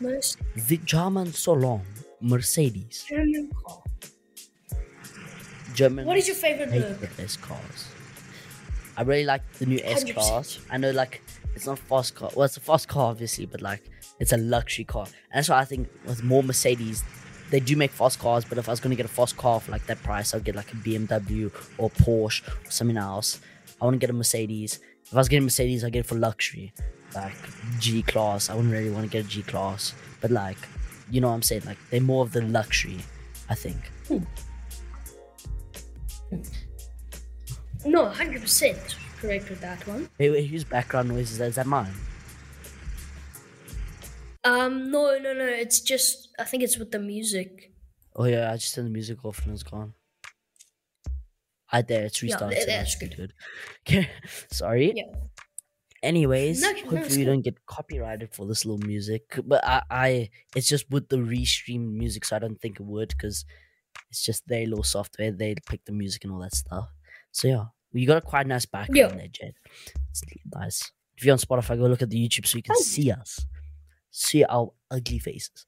[0.00, 1.82] The German Salon.
[2.20, 3.04] Mercedes.
[3.08, 3.82] German car.
[5.74, 6.06] German.
[6.06, 7.00] What is your favorite look?
[7.16, 7.88] the S cars.
[8.96, 10.14] I really like the new S 100%.
[10.14, 10.58] cars.
[10.70, 11.22] I know like
[11.54, 12.30] it's not a fast car.
[12.34, 13.82] Well, it's a fast car obviously, but like
[14.18, 15.06] it's a luxury car.
[15.06, 17.02] And that's why I think with more Mercedes,
[17.50, 18.44] they do make fast cars.
[18.44, 20.54] But if I was gonna get a fast car for like that price, I'd get
[20.56, 23.40] like a BMW or Porsche or something else.
[23.80, 24.80] I want to get a Mercedes.
[25.06, 26.72] If I was getting Mercedes, I'd get it for luxury,
[27.14, 27.32] like
[27.78, 28.50] G class.
[28.50, 30.58] I wouldn't really want to get a G class, but like,
[31.10, 31.62] you know what I'm saying?
[31.66, 32.98] Like they're more of the luxury,
[33.48, 33.76] I think.
[37.84, 40.08] No, hundred percent correct with that one.
[40.18, 41.48] Wait, wait, whose background noise is that?
[41.48, 41.92] Is that mine?
[44.44, 45.44] Um, no, no, no.
[45.46, 47.72] It's just I think it's with the music.
[48.16, 49.94] Oh yeah, I just turned the music off and it's gone.
[51.72, 52.58] I there, it's Yeah, restarted.
[52.60, 53.32] so that's that's good.
[53.88, 54.10] Okay,
[54.50, 54.92] sorry.
[54.96, 55.04] Yeah.
[56.02, 59.38] Anyways, No, hopefully we don't get copyrighted for this little music.
[59.44, 63.08] But I, I, it's just with the restreamed music, so I don't think it would
[63.10, 63.44] because
[64.10, 65.30] it's just their little software.
[65.30, 66.88] They pick the music and all that stuff.
[67.32, 69.16] So yeah, you got a quite nice background Yeah.
[69.16, 69.54] there, Jed.
[70.10, 70.22] It's
[70.54, 70.90] nice.
[71.18, 72.80] If you're on Spotify, go look at the YouTube so you can Oh.
[72.82, 73.44] see us,
[74.10, 75.66] see our ugly faces.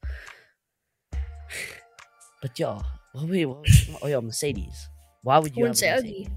[2.41, 2.81] But yeah,
[3.13, 3.67] what wait, what,
[4.03, 4.89] oh yeah, Mercedes.
[5.23, 6.29] Why would you have wouldn't say ugly.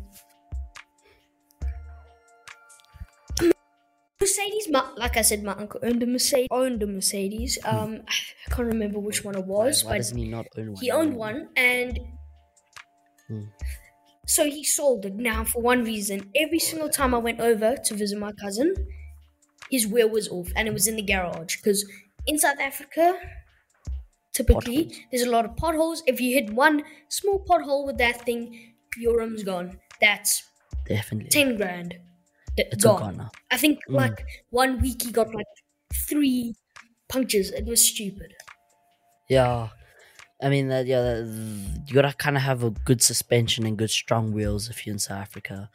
[4.25, 6.47] Mercedes, my, like I said, my uncle owned a Mercedes.
[6.49, 7.57] Owned a Mercedes.
[7.63, 9.51] Um, I can't remember which one it Hmm.
[9.51, 10.77] Why, was, why but he not own one?
[10.81, 11.99] he owned one, and
[13.27, 13.45] Hmm.
[14.27, 15.15] so he sold it.
[15.15, 18.73] Now, for one reason, every single time I went over to visit my cousin,
[19.71, 21.57] his wheel was off, and it was in the garage.
[21.57, 21.89] Because
[22.27, 23.19] in South Africa,
[24.33, 24.99] typically Potholes.
[25.11, 26.03] there's a lot of potholes.
[26.07, 29.79] If you hit one small pothole with that thing, your room's gone.
[30.01, 30.43] That's
[30.87, 31.29] Definitely.
[31.29, 31.99] ten grand.
[32.57, 33.15] D- it's all gone.
[33.15, 33.31] gone now.
[33.51, 33.95] I think Mm.
[33.95, 35.45] like one week he got like
[36.07, 36.55] three
[37.09, 37.51] punctures.
[37.51, 38.33] It was stupid.
[39.29, 39.69] Yeah.
[40.41, 43.89] I mean, that yeah, that, you gotta kind of have a good suspension and good
[43.89, 45.69] strong wheels if you're in South Africa.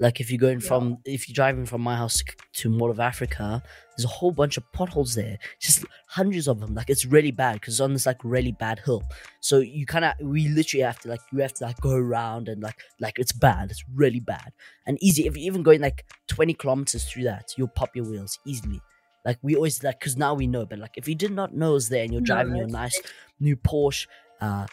[0.00, 0.68] Like if you're going Yeah.
[0.68, 2.22] from, if you're driving from my house
[2.54, 3.62] to Mall of Africa,
[3.96, 6.74] there's a whole bunch of potholes there, just hundreds of them.
[6.74, 9.02] Like it's really bad because it's on this like really bad hill.
[9.40, 12.48] So you kind of, we literally have to like, you have to like go around
[12.48, 13.70] and like, like it's bad.
[13.70, 14.52] It's really bad
[14.86, 15.26] and easy.
[15.26, 18.80] If you're even going like 20 kilometers through that, you'll pop your wheels easily.
[19.24, 21.70] Like we always like, because now we know, but like if you did not know
[21.70, 23.00] it was there and you're No, driving your nice
[23.40, 24.06] new Porsche,
[24.40, 24.66] uh,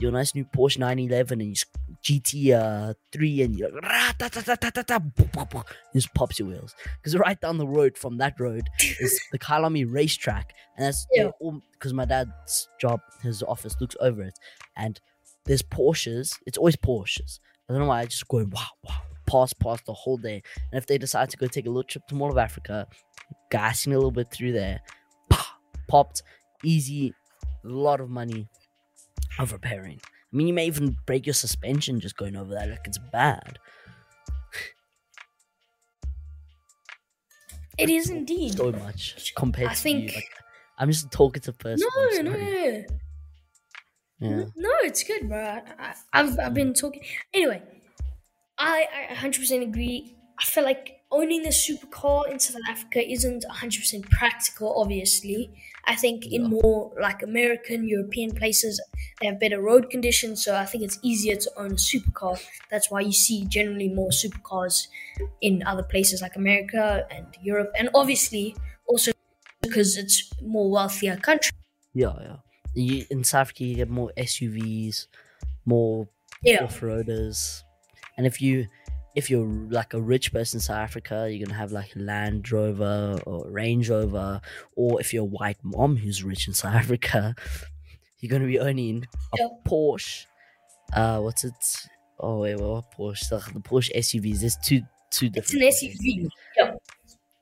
[0.00, 1.66] your nice new Porsche 911 and you just
[2.02, 5.64] GT uh, 3 and you're like, boop, boop, boop,
[5.94, 6.74] just pops your wheels.
[6.96, 8.68] Because right down the road from that road
[9.00, 10.52] is the Kyalami racetrack.
[10.76, 11.30] And that's Yeah.
[11.72, 14.38] because my dad's job, his office looks over it.
[14.76, 15.00] And
[15.46, 16.34] there's Porsches.
[16.46, 17.40] It's always Porsches.
[17.68, 20.42] I don't know why I just go wow, wow, pass, pass the whole day.
[20.72, 22.86] And if they decide to go take a little trip to Mall of Africa,
[23.50, 24.80] gassing a little bit through there,
[25.88, 26.22] popped,
[26.64, 27.14] easy,
[27.64, 28.48] a lot of money
[29.38, 30.00] of repairing.
[30.04, 32.68] I mean, you may even break your suspension just going over that.
[32.68, 33.58] Like it's bad.
[37.78, 38.56] It is indeed.
[38.56, 40.16] so much compared I to think- you.
[40.16, 40.24] Like,
[40.78, 41.86] I'm just a talkative person.
[41.94, 42.84] No, no, no.
[44.20, 44.44] Yeah.
[44.56, 45.38] No, it's good, bro.
[45.78, 47.02] I, I've I've been talking.
[47.32, 47.62] Anyway,
[48.58, 50.16] I I 100% agree.
[50.40, 54.74] I feel like owning a supercar in South Africa isn't 100% practical.
[54.80, 55.50] Obviously,
[55.86, 56.48] I think in Yeah.
[56.48, 58.80] more like American, European places,
[59.20, 62.38] they have better road conditions, so I think it's easier to own a supercar.
[62.70, 64.88] That's why you see generally more supercars
[65.40, 68.54] in other places like America and Europe, and obviously
[68.86, 69.12] also
[69.62, 71.52] because it's more wealthier country.
[71.94, 72.36] Yeah, yeah.
[72.74, 75.06] You, in South Africa, you get more SUVs,
[75.64, 76.08] more
[76.42, 76.64] Yeah.
[76.64, 77.62] off-roaders,
[78.16, 78.68] and if you
[79.14, 82.50] if you're like a rich person in South Africa, you're gonna have like a Land
[82.52, 84.40] Rover or Range Rover,
[84.76, 87.34] or if you're a white mom who's rich in South Africa,
[88.20, 89.06] you're gonna be owning
[89.38, 89.48] a.
[89.68, 90.26] Porsche.
[90.92, 91.52] Uh, what's it?
[92.20, 93.28] Oh wait, what Porsche?
[93.28, 94.40] The, the Porsche SUVs.
[94.40, 95.62] There's two two different.
[95.62, 95.88] It's an.
[95.90, 96.28] SUV.
[96.56, 96.72] Yeah.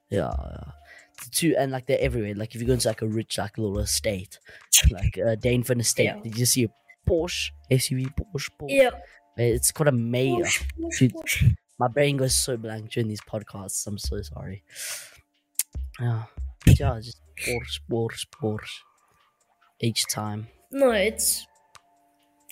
[0.08, 0.30] Yeah,
[1.32, 2.34] two and like they're everywhere.
[2.34, 4.38] Like if you go into like a rich like little estate,
[4.90, 6.20] like uh, Dainfern estate, Yeah.
[6.22, 6.68] you just see a
[7.08, 8.68] Porsche SUV, Porsche, Porsche.
[8.68, 8.90] Yeah.
[9.36, 10.28] It's called a May.
[10.30, 11.56] Porsche, Porsche, Dude.
[11.78, 13.86] My brain goes so blank during these podcasts.
[13.86, 14.64] I'm so sorry.
[16.00, 16.24] Yeah,
[16.66, 18.80] yeah, just Porsche, Porsche, Porsche.
[19.80, 20.48] Each time.
[20.70, 21.46] No, it's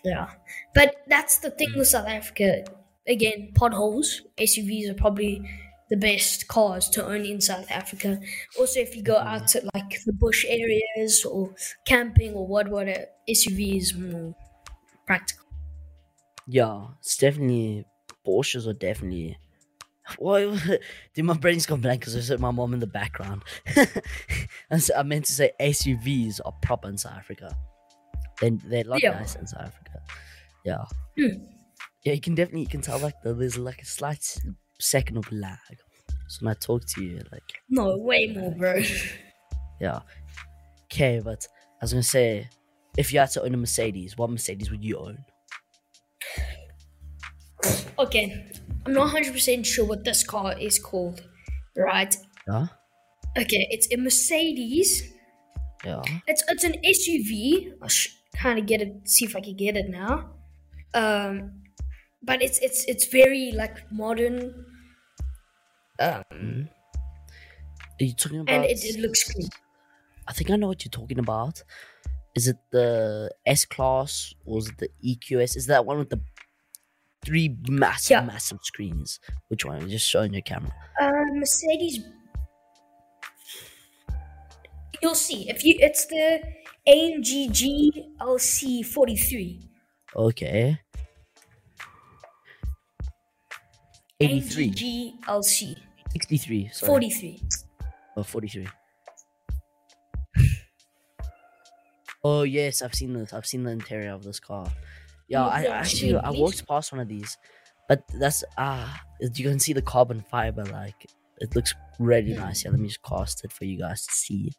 [0.05, 0.31] yeah,
[0.75, 2.65] but that's the thing with South Africa.
[3.09, 4.23] Again, potholes.
[4.39, 5.43] SUVs are probably
[5.91, 8.21] the best cars to own in South Africa.
[8.59, 9.27] Also, if you go Mhm.
[9.27, 11.55] out to like the bush areas or
[11.87, 12.87] camping or what, what
[13.29, 14.35] SUV is more
[15.07, 15.44] practical.
[16.47, 17.85] Yeah, it's definitely
[18.27, 19.39] Porsches are definitely.
[20.19, 20.45] Why?
[21.15, 23.43] Dude, my brain's gone blank because I said my mom in the background.
[24.79, 27.57] so I meant to say SUVs are proper in South Africa.
[28.41, 29.13] They they're like Yeah.
[29.13, 30.01] nice in South Africa.
[30.65, 30.85] Yeah.
[31.19, 31.45] Hmm.
[32.05, 34.37] Yeah, you can definitely you can tell like the, there's like a slight
[34.79, 35.59] second of lag.
[36.29, 38.83] So when I talk to you, like No, way more, bro.
[39.81, 40.01] yeah.
[40.85, 41.47] Okay, but
[41.81, 42.49] I was gonna say,
[42.99, 45.19] if you had to own a Mercedes, what Mercedes would you own?
[47.99, 48.47] Okay,
[48.87, 51.23] I'm not 100 percent sure what this car is called.
[51.77, 52.15] Right?
[52.47, 52.67] Yeah.
[53.37, 55.13] Okay, it's a Mercedes.
[55.85, 56.03] Yeah.
[56.27, 57.75] It's it's an SUV.
[57.83, 57.89] I
[58.39, 59.09] kind of get it.
[59.09, 60.31] See if I can get it now.
[60.95, 61.63] Um,
[62.23, 64.65] but it's it's it's very like modern.
[66.01, 66.69] Um,
[68.01, 68.55] Are you talking about?
[68.55, 69.49] and it, it looks cool.
[70.27, 71.63] I think I know what you're talking about.
[72.35, 75.57] Is it the S class or is it the EQS?
[75.57, 76.21] Is that one with the
[77.25, 78.21] three massive, Yeah.
[78.23, 79.21] massive screens?
[79.49, 79.89] Which one?
[79.89, 80.73] Just showing your camera.
[81.01, 82.01] Uh, Mercedes.
[85.03, 85.77] You'll see if you.
[85.79, 86.41] It's the
[86.89, 89.61] AMG GLC 43.
[90.17, 90.81] Okay.
[94.21, 94.71] 83.
[94.71, 95.77] AMG GLC
[96.13, 96.71] 63.
[96.73, 96.89] Sorry.
[96.89, 97.43] 43.
[98.17, 98.69] Oh, 43.
[102.25, 103.33] Oh yes, I've seen this.
[103.33, 104.67] I've seen the interior of this car.
[105.29, 107.37] Yeah, I actually I walked past one of these,
[107.89, 110.65] but that's ah, you can see the carbon fiber.
[110.65, 111.07] Like
[111.39, 112.41] it looks really Hmm.
[112.41, 112.65] nice.
[112.65, 114.53] Yeah, let me just cast it for you guys to see.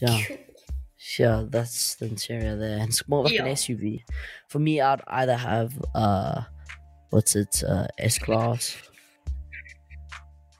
[0.00, 0.20] Yeah,
[1.18, 4.02] yeah, that's the interior there, and it's more like an SUV.
[4.48, 6.42] For me, I'd either have uh,
[7.10, 8.76] what's it, uh, S class.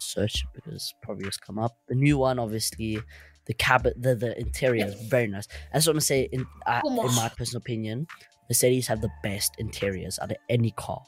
[0.00, 1.76] Search it because probably just come up.
[1.88, 3.00] The new one, obviously,
[3.48, 5.48] the cabin, the the interior is very nice.
[5.72, 8.06] I just want to say, in I, in my personal opinion,
[8.48, 11.02] Mercedes have the best interiors out of any car.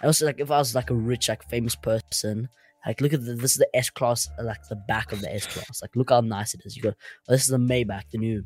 [0.00, 2.48] And also, like if I was like a rich, like famous person,
[2.86, 5.32] like look at the, this is the S class, uh, like the back of the
[5.32, 5.82] S class.
[5.82, 6.76] Like look how nice it is.
[6.76, 6.90] You go,
[7.28, 8.42] oh, this is the Maybach, the new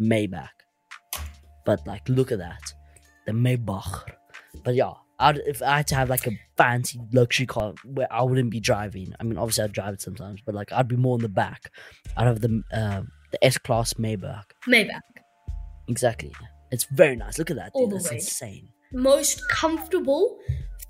[0.00, 0.48] Maybach.
[1.64, 2.72] But like, look at that,
[3.26, 4.02] the Maybach.
[4.64, 8.22] But yeah, I'd, if I had to have like a fancy luxury car where I
[8.22, 11.16] wouldn't be driving, I mean, obviously I'd drive it sometimes, but like I'd be more
[11.16, 11.72] in the back.
[12.16, 13.02] I'd have the uh,
[13.32, 14.44] the S class Maybach.
[14.68, 15.00] Maybach.
[15.88, 16.32] Exactly.
[16.70, 17.38] It's very nice.
[17.38, 17.70] Look at that.
[17.74, 17.98] All Dude.
[17.98, 18.16] the That's way.
[18.16, 18.68] insane.
[18.92, 20.38] Most comfortable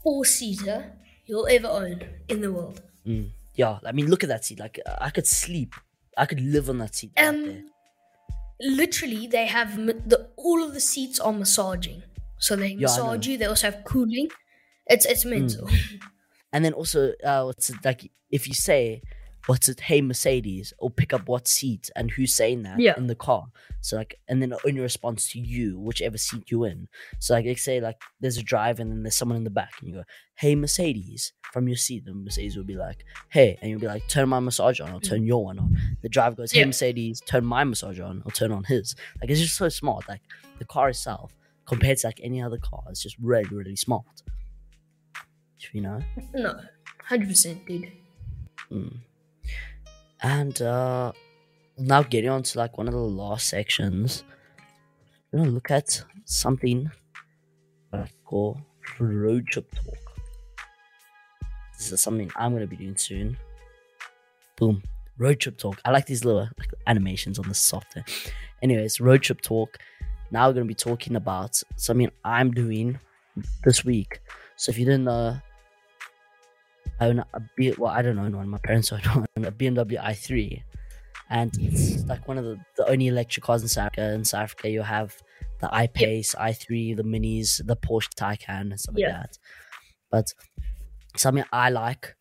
[0.02, 0.92] four seater
[1.26, 2.82] you'll ever own in the world.
[3.06, 3.30] Mm.
[3.54, 4.60] Yeah, I mean, look at that seat.
[4.60, 5.74] Like, I could sleep.
[6.16, 7.12] I could live on that seat.
[7.16, 7.50] right there.
[7.50, 7.70] Um,
[8.60, 12.02] literally, they have the all of the seats are massaging,
[12.38, 13.36] so they Yeah, massage you.
[13.38, 14.28] They also have cooling.
[14.86, 15.68] It's it's mental.
[16.52, 18.10] And then also, uh, what's it like?
[18.30, 19.02] If you say,
[19.46, 22.94] "What's it?" Hey, Mercedes, or pick up what seat and who's saying that Yeah.
[22.96, 23.48] in the car.
[23.82, 26.88] So like, and then in response to you, whichever seat you're in.
[27.18, 29.72] So like, they say like, there's a drive and then there's someone in the back,
[29.80, 30.04] and you go,
[30.36, 32.06] "Hey, Mercedes," from your seat.
[32.06, 35.00] the Mercedes will be like, "Hey," and you'll be like, "Turn my massage on, or
[35.00, 36.66] turn your one on." The driver goes, "Hey, Yeah.
[36.66, 40.08] Mercedes, turn my massage on, or turn on his." Like, it's just so smart.
[40.08, 40.22] Like
[40.58, 41.34] the car itself,
[41.68, 44.06] compared to like any other car, it's just really, really smart.
[45.72, 46.00] You know.
[46.34, 46.58] no,
[47.04, 47.92] hundred percent, dude.
[48.72, 48.96] Mm.
[50.22, 51.12] And uh
[51.76, 54.24] now getting on to like one of the last sections.
[55.30, 56.90] We're gonna look at something
[57.92, 58.60] that I call
[58.98, 59.98] road trip talk.
[61.76, 63.36] This is something I'm gonna be doing soon.
[64.56, 64.82] Boom.
[65.18, 65.80] Road trip talk.
[65.84, 68.04] I like these little like, animations on the software.
[68.62, 69.78] Anyways, road trip talk.
[70.30, 72.98] Now we're gonna be talking about something I'm doing
[73.64, 74.20] this week.
[74.56, 75.38] So if you didn't know,
[77.00, 77.74] I own a B.
[77.78, 78.48] Well, I don't own one.
[78.48, 79.26] My parents own one.
[79.44, 80.62] A BMW i3,
[81.30, 84.12] and it's like one of the, the only electric cars in South Africa.
[84.14, 85.16] In South Africa, you have
[85.60, 89.06] the iPace, i3, the Minis, the Porsche Taycan, and stuff Yeah.
[89.08, 89.38] like that.
[90.10, 90.32] But
[91.16, 92.14] something I like.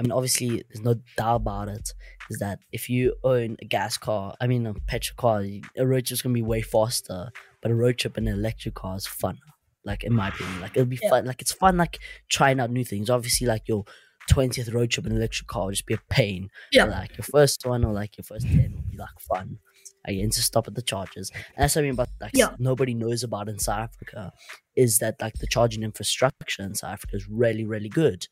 [0.00, 1.92] I mean, obviously, there's no doubt about it.
[2.30, 6.06] Is that if you own a gas car, I mean, a petrol car, a road
[6.06, 7.30] trip's gonna be way faster.
[7.62, 9.38] But a road trip in an electric car is fun.
[9.84, 11.08] Like in my opinion, like it'll be Yeah.
[11.10, 11.24] fun.
[11.24, 11.98] Like it's fun, like
[12.28, 13.08] trying out new things.
[13.08, 13.84] Obviously, like your
[14.28, 16.50] twentieth road trip in an electric car will just be a pain.
[16.70, 16.86] Yeah.
[16.86, 19.58] But, like your first one or like your first ten will be like fun.
[20.04, 21.30] Again, to stop at the charges.
[21.34, 21.92] And that's what I mean.
[21.94, 22.54] about like Yeah.
[22.58, 24.32] nobody knows about in South Africa
[24.74, 28.26] is that like the charging infrastructure in South Africa is really, really good.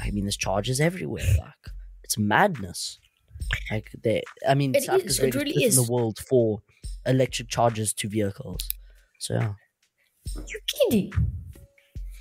[0.00, 1.26] I mean, there's charges everywhere.
[1.38, 2.98] Like it's madness.
[3.70, 5.76] Like they, I mean, It South Africa's is, it really, really fifth in is.
[5.86, 6.62] the world for
[7.06, 8.68] electric chargers to vehicles.
[9.18, 9.52] So yeah,
[10.36, 11.12] You kidding?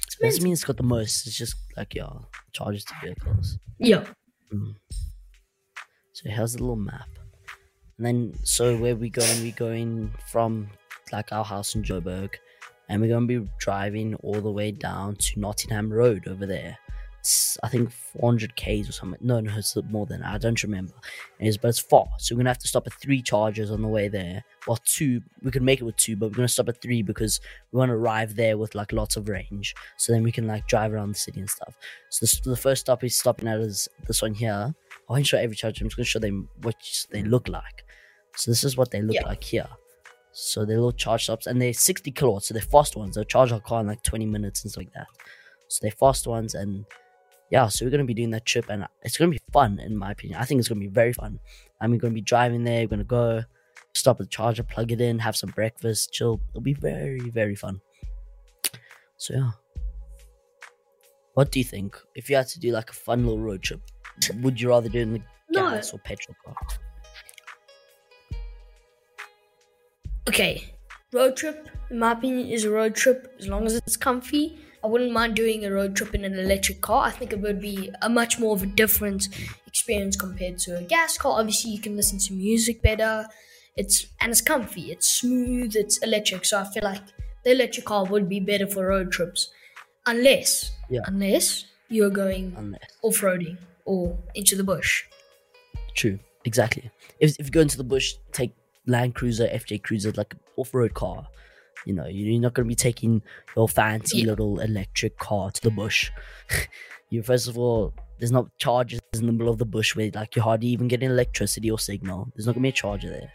[0.06, 1.28] It's doesn't mean it's got the most.
[1.28, 2.10] It's just like yeah,
[2.54, 3.58] charges to vehicles.
[3.80, 4.06] Yeah.
[4.54, 4.76] Mm.
[6.14, 7.08] So here's the little map.
[7.98, 10.70] And then so where we going, we going from
[11.12, 12.36] like our house in Joburg
[12.90, 16.78] and we're gonna be driving all the way down to Nottingham Road over there.
[17.20, 19.20] It's, I think 400 k's or something.
[19.22, 20.34] No, no, it's more than that.
[20.34, 20.94] I don't remember.
[21.40, 22.08] It is, but it's far.
[22.18, 24.44] So we're gonna have to stop at three chargers on the way there.
[24.68, 25.22] Well, two.
[25.42, 27.40] We could make it with two, but we're gonna stop at three because
[27.72, 29.74] we want to arrive there with like lots of range.
[29.98, 31.76] So then we can like drive around the city and stuff.
[32.10, 34.74] So the, the first stop is stopping at is this one here.
[35.10, 35.84] I won't show every charger.
[35.84, 36.76] I'm just gonna show them what
[37.12, 37.86] they look like.
[38.36, 39.26] So this is what they look Yeah.
[39.28, 39.68] like here.
[40.32, 43.16] So they're little charge stops, and they're 60 kilowatts, so they're fast ones.
[43.16, 45.08] They'll charge our car in like 20 minutes and stuff like that.
[45.68, 46.86] So they're fast ones, and
[47.50, 50.12] yeah, so we're gonna be doing that trip, and it's gonna be fun in my
[50.12, 50.40] opinion.
[50.40, 51.40] I think it's gonna be very fun.
[51.82, 52.84] I'm gonna be driving there.
[52.84, 53.44] We're gonna go
[53.94, 56.42] stop at the charger, plug it in, have some breakfast, chill.
[56.50, 57.82] It'll be very, very fun.
[59.18, 59.52] So yeah.
[61.34, 61.98] What do you think?
[62.16, 63.82] If you had to do like a fun little road trip,
[64.36, 65.62] would you rather do it in the No.
[65.70, 66.56] gas or petrol car?
[70.28, 70.74] Okay.
[71.14, 74.58] Road trip, in my opinion, is a road trip as long as it's comfy.
[74.84, 77.06] I wouldn't mind doing a road trip in an electric car.
[77.06, 79.28] I think it would be a much more of a different
[79.68, 81.40] experience compared to a gas car.
[81.40, 83.28] Obviously, you can listen to music better.
[83.76, 84.92] It's and it's comfy.
[84.92, 85.76] It's smooth.
[85.76, 86.46] It's electric.
[86.46, 87.02] So I feel like
[87.44, 89.50] the electric car would be better for road trips,
[90.06, 91.02] unless Yeah.
[91.06, 95.04] unless you're going Unless off roading or into the bush.
[95.96, 96.90] True, exactly.
[97.20, 98.54] If, if you go into the bush, take
[98.88, 101.28] Land Cruiser, FJ Cruiser, like off road car.
[101.86, 103.22] You know, you're not going to be taking
[103.56, 104.28] your fancy Yeah.
[104.28, 106.12] little electric car to the bush.
[107.10, 110.36] you first of all, there's not chargers in the middle of the bush where like
[110.36, 112.32] you hardly even getting electricity or signal.
[112.36, 113.32] There's not going to be a charger there.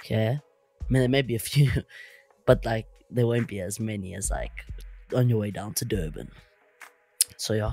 [0.00, 1.70] Okay, I mean there may be a few,
[2.46, 4.52] but like there won't be as many as like
[5.14, 6.30] on your way down to Durban.
[7.36, 7.72] So yeah.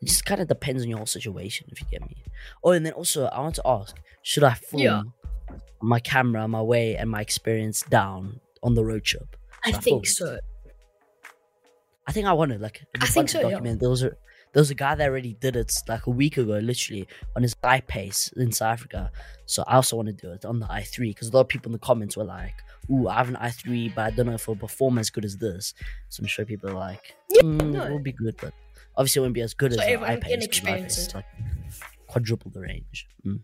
[0.00, 2.16] It just kind of depends on your whole situation, if you get me.
[2.64, 5.02] Oh, and then also, I want to ask: Should I film Yeah.
[5.80, 9.36] my camera, my way, and my experience down on the road trip?
[9.64, 10.28] I Should think film?
[10.30, 10.38] so.
[12.04, 12.82] I think I want to like.
[13.00, 13.50] I think so, yeah.
[13.50, 13.78] Document.
[13.78, 14.16] There was a
[14.52, 17.54] there was a guy that already did it like a week ago, literally on his
[17.56, 19.10] iPace in South Africa.
[19.46, 21.68] So I also want to do it on the i3 because a lot of people
[21.70, 22.54] in the comments were like,
[22.90, 25.36] "Ooh, I have an i3, but I don't know if it'll perform as good as
[25.38, 25.74] this."
[26.10, 27.84] So I'm sure people are like, mm, no.
[27.84, 28.52] "It will be good, but
[28.96, 31.14] obviously it won't be as good So as the iPace." can 'cause the iPace is,
[31.14, 31.24] like
[32.06, 33.06] quadruple the range.
[33.26, 33.40] Mm.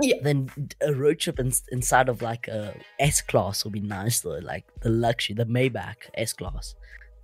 [0.00, 0.16] Yeah.
[0.22, 0.50] Then
[0.82, 4.64] a road trip in, inside of like a S class would be nice though, like
[4.82, 6.74] the luxury, the Maybach S class.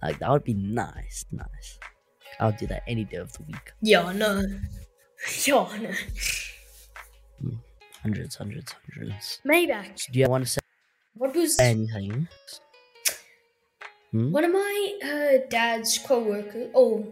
[0.03, 1.79] Like that would be nice, nice.
[2.41, 3.73] I would do that any day of the week.
[3.81, 4.43] Yeah, no.
[5.47, 5.93] Yeah, no.
[8.03, 9.41] Hundreds, hundreds, hundreds.
[9.47, 9.99] Maybach.
[10.01, 10.61] So do you want to say
[11.15, 12.27] What was anything?
[14.11, 14.33] Hmm?
[14.33, 17.07] one of my uh, dad's co-workers or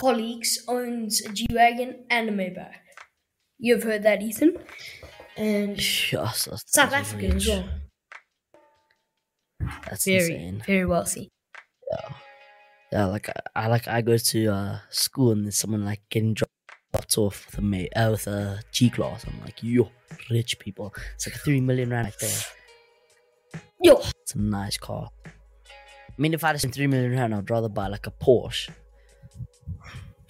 [0.00, 2.74] colleagues owns a G-Wagon and a Maybach.
[3.58, 4.56] You've heard that, Ethan?
[5.36, 5.76] And
[6.10, 7.68] Yes, South African as well.
[9.88, 10.62] That's Very, insane.
[10.66, 11.28] very wealthy.
[11.90, 12.14] Yeah,
[12.92, 17.46] like I, like I go to uh, school and there's someone like getting dropped off
[17.46, 19.24] with a mate uh, with a G class.
[19.26, 19.90] I'm like, yo,
[20.30, 20.94] rich people.
[21.14, 23.60] It's like a three million rand right there.
[23.80, 25.08] Yo, It's a nice car.
[25.26, 25.30] I
[26.18, 28.70] mean, if I had spent three million rand, I'd rather buy like a Porsche.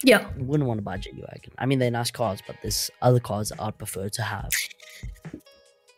[0.03, 0.27] Yeah.
[0.27, 1.53] I wouldn't want to buy a G wagon.
[1.57, 4.49] I mean, they're nice cars, but there's other cars that I'd prefer to have.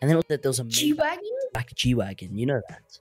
[0.01, 1.23] And then there was a G wagon.
[1.55, 2.37] Maybach G wagon.
[2.37, 2.99] You know that?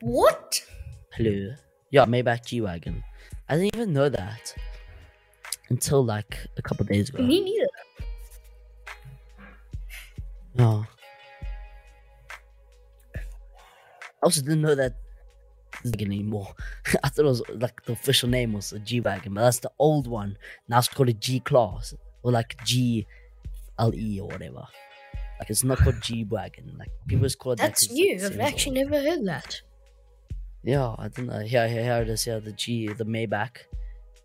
[0.00, 0.64] What?
[1.16, 1.54] Hello.
[1.90, 3.04] Yeah, Maybach G wagon.
[3.48, 4.54] I didn't even know that
[5.68, 7.22] until like a couple days ago.
[7.22, 7.66] Me neither.
[10.54, 10.86] No.
[13.16, 13.20] I
[14.24, 14.94] also didn't know that
[16.00, 16.54] anymore.
[17.04, 19.70] I thought it was like the official name was a G wagon, but that's the
[19.78, 20.38] old one.
[20.68, 23.06] Now it's called a G class or like G
[23.78, 24.64] L E or whatever.
[25.40, 26.74] Like it's not called G wagon.
[26.78, 27.56] Like people just call it.
[27.58, 28.14] that That's 'cause new.
[28.24, 29.60] I've actually never heard that.
[30.64, 31.40] Yeah, I don't know.
[31.40, 32.26] Here, here, here it is.
[32.26, 33.56] Yeah, the G, the Maybach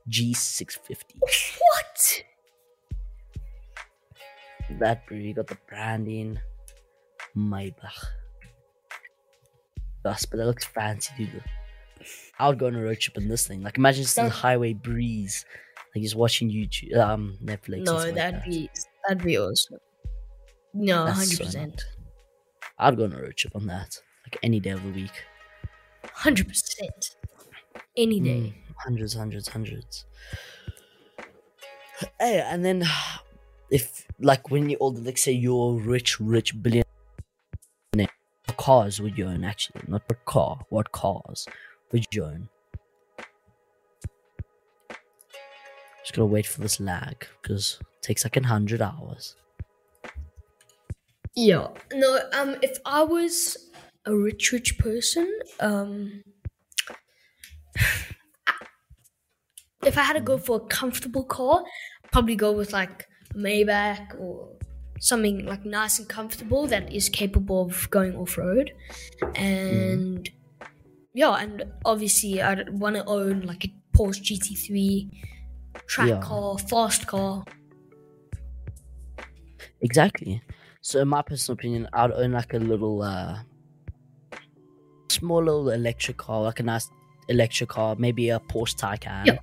[0.09, 1.19] G650.
[1.19, 2.23] What?
[4.79, 6.39] That you got the branding
[7.35, 8.05] Maybach.
[10.05, 11.43] Yes, but that looks fancy, dude.
[12.39, 13.61] I would go on a road trip in this thing.
[13.63, 15.43] Like, imagine just in the highway breeze,
[15.93, 17.83] like just watching YouTube, um, Netflix.
[17.83, 18.45] No, that'd that.
[18.45, 18.69] be
[19.07, 19.79] that'd be awesome.
[20.73, 21.83] No, hundred so percent,
[22.77, 25.23] I'd go on a road trip on that, like any day of the week.
[26.13, 27.15] Hundred percent,
[27.95, 28.29] any day.
[28.29, 30.05] Mm, hundreds, hundreds, hundreds.
[32.19, 32.83] Hey, and then
[33.69, 36.83] if like when you're older, like say you're rich, rich billionaire,
[37.93, 39.43] what cars would you own?
[39.43, 40.59] Actually, not what car.
[40.69, 41.47] What cars
[41.91, 42.49] would you own?
[46.03, 49.35] Just gotta wait for this lag because it takes like a hundred hours.
[51.35, 51.67] Yeah.
[51.93, 52.19] No.
[52.33, 52.55] Um.
[52.61, 53.66] If I was
[54.07, 55.27] a rich, rich person,
[55.59, 56.23] um,
[59.85, 61.63] if I had to go for a comfortable car,
[62.11, 64.55] probably go with like a Maybach or
[64.99, 68.71] something like nice and comfortable that is capable of going off road,
[69.35, 70.29] and
[71.13, 75.11] yeah, and obviously I'd want to own like a Porsche GT3
[75.87, 76.21] track Yeah.
[76.21, 77.43] car, fast car.
[79.81, 80.41] Exactly.
[80.81, 83.39] So, in my personal opinion, I'd own like a little, uh,
[85.19, 86.89] small little electric car, like a nice
[87.27, 89.37] electric car, maybe a Porsche Taycan, Yeah.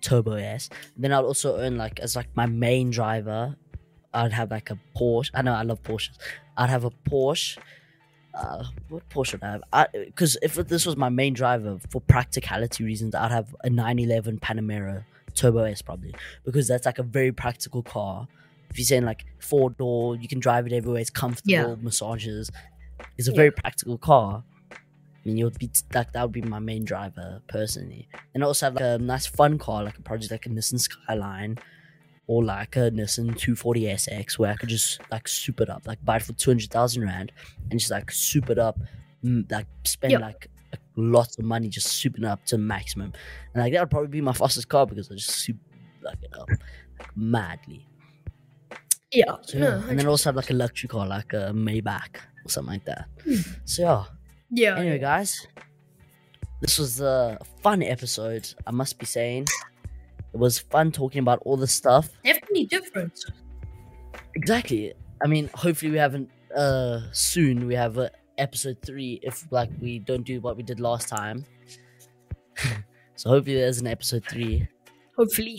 [0.00, 0.70] Turbo S.
[0.96, 3.56] Then I'd also own like as like my main driver.
[4.12, 5.30] I'd have like a Porsche.
[5.34, 6.16] I know I love Porsches.
[6.56, 7.58] I'd have a Porsche.
[8.34, 9.50] Uh, what Porsche would I
[9.82, 9.92] have?
[9.92, 15.04] Because if this was my main driver, for practicality reasons, I'd have a 911 Panamera
[15.34, 16.14] Turbo S probably
[16.44, 18.26] because that's like a very practical car.
[18.70, 21.00] If you're saying like four door, you can drive it everywhere.
[21.00, 21.74] It's comfortable, Yeah.
[21.80, 22.50] massages.
[23.18, 23.36] It's a Yeah.
[23.36, 24.44] very practical car.
[25.24, 28.08] I mean, you'd be like that would be my main driver personally.
[28.34, 30.80] And I also have like a nice fun car, like a project like a Nissan
[30.80, 31.58] Skyline
[32.26, 36.02] or like a Nissan 240 SX, where I could just like soup it up, like
[36.04, 37.32] buy it for two hundred thousand rand
[37.70, 38.78] and just like soup it up,
[39.22, 40.18] mm, like spend Yeah.
[40.20, 40.48] like
[40.96, 43.12] lots of money just souping it up to maximum.
[43.54, 45.56] And like that would probably be my fastest car because I just soup
[46.02, 46.48] like it up
[46.98, 47.86] like madly.
[49.12, 49.36] Yeah.
[49.42, 52.74] So, no, and then also have like a luxury car, like a Maybach or something
[52.74, 53.06] like that.
[53.24, 53.34] Hmm.
[53.64, 54.04] So yeah.
[54.50, 54.76] Yeah.
[54.76, 55.46] Anyway, guys,
[56.60, 58.52] this was a fun episode.
[58.66, 59.46] I must be saying,
[60.32, 62.10] it was fun talking about all this stuff.
[62.24, 63.18] definitely different.
[64.34, 64.92] Exactly.
[65.22, 66.30] I mean, hopefully we haven't.
[66.54, 69.20] Uh, soon we have uh, episode three.
[69.22, 71.44] If like we don't do what we did last time.
[73.16, 74.66] so hopefully there's an episode three.
[75.16, 75.58] Hopefully.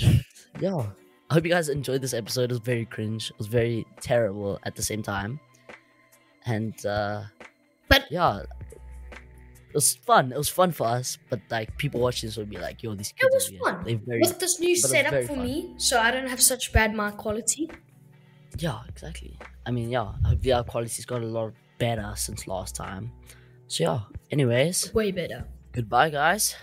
[0.59, 0.85] Yeah.
[1.29, 2.45] I hope you guys enjoyed this episode.
[2.51, 3.29] It was very cringe.
[3.31, 5.39] It was very terrible at the same time.
[6.45, 7.23] And uh
[7.87, 8.41] But- yeah.
[9.71, 10.31] It was fun.
[10.31, 13.13] It was fun for us, but like people watching this would be like, yo, these
[13.13, 13.99] kids was are fun.
[14.05, 15.43] Very With this new setup for fun.
[15.43, 17.69] me, so I don't have such bad mic quality.
[18.57, 19.37] Yeah, exactly.
[19.65, 20.11] I mean, yeah,
[20.55, 23.11] our quality's got a lot better since last time.
[23.67, 23.99] So yeah.
[24.29, 25.45] Anyways, Way better.
[25.71, 26.55] goodbye guys.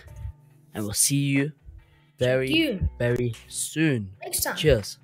[0.75, 1.51] And we'll see you
[2.19, 4.11] very, You very soon.
[4.21, 4.55] next time.
[4.55, 4.99] Cheers.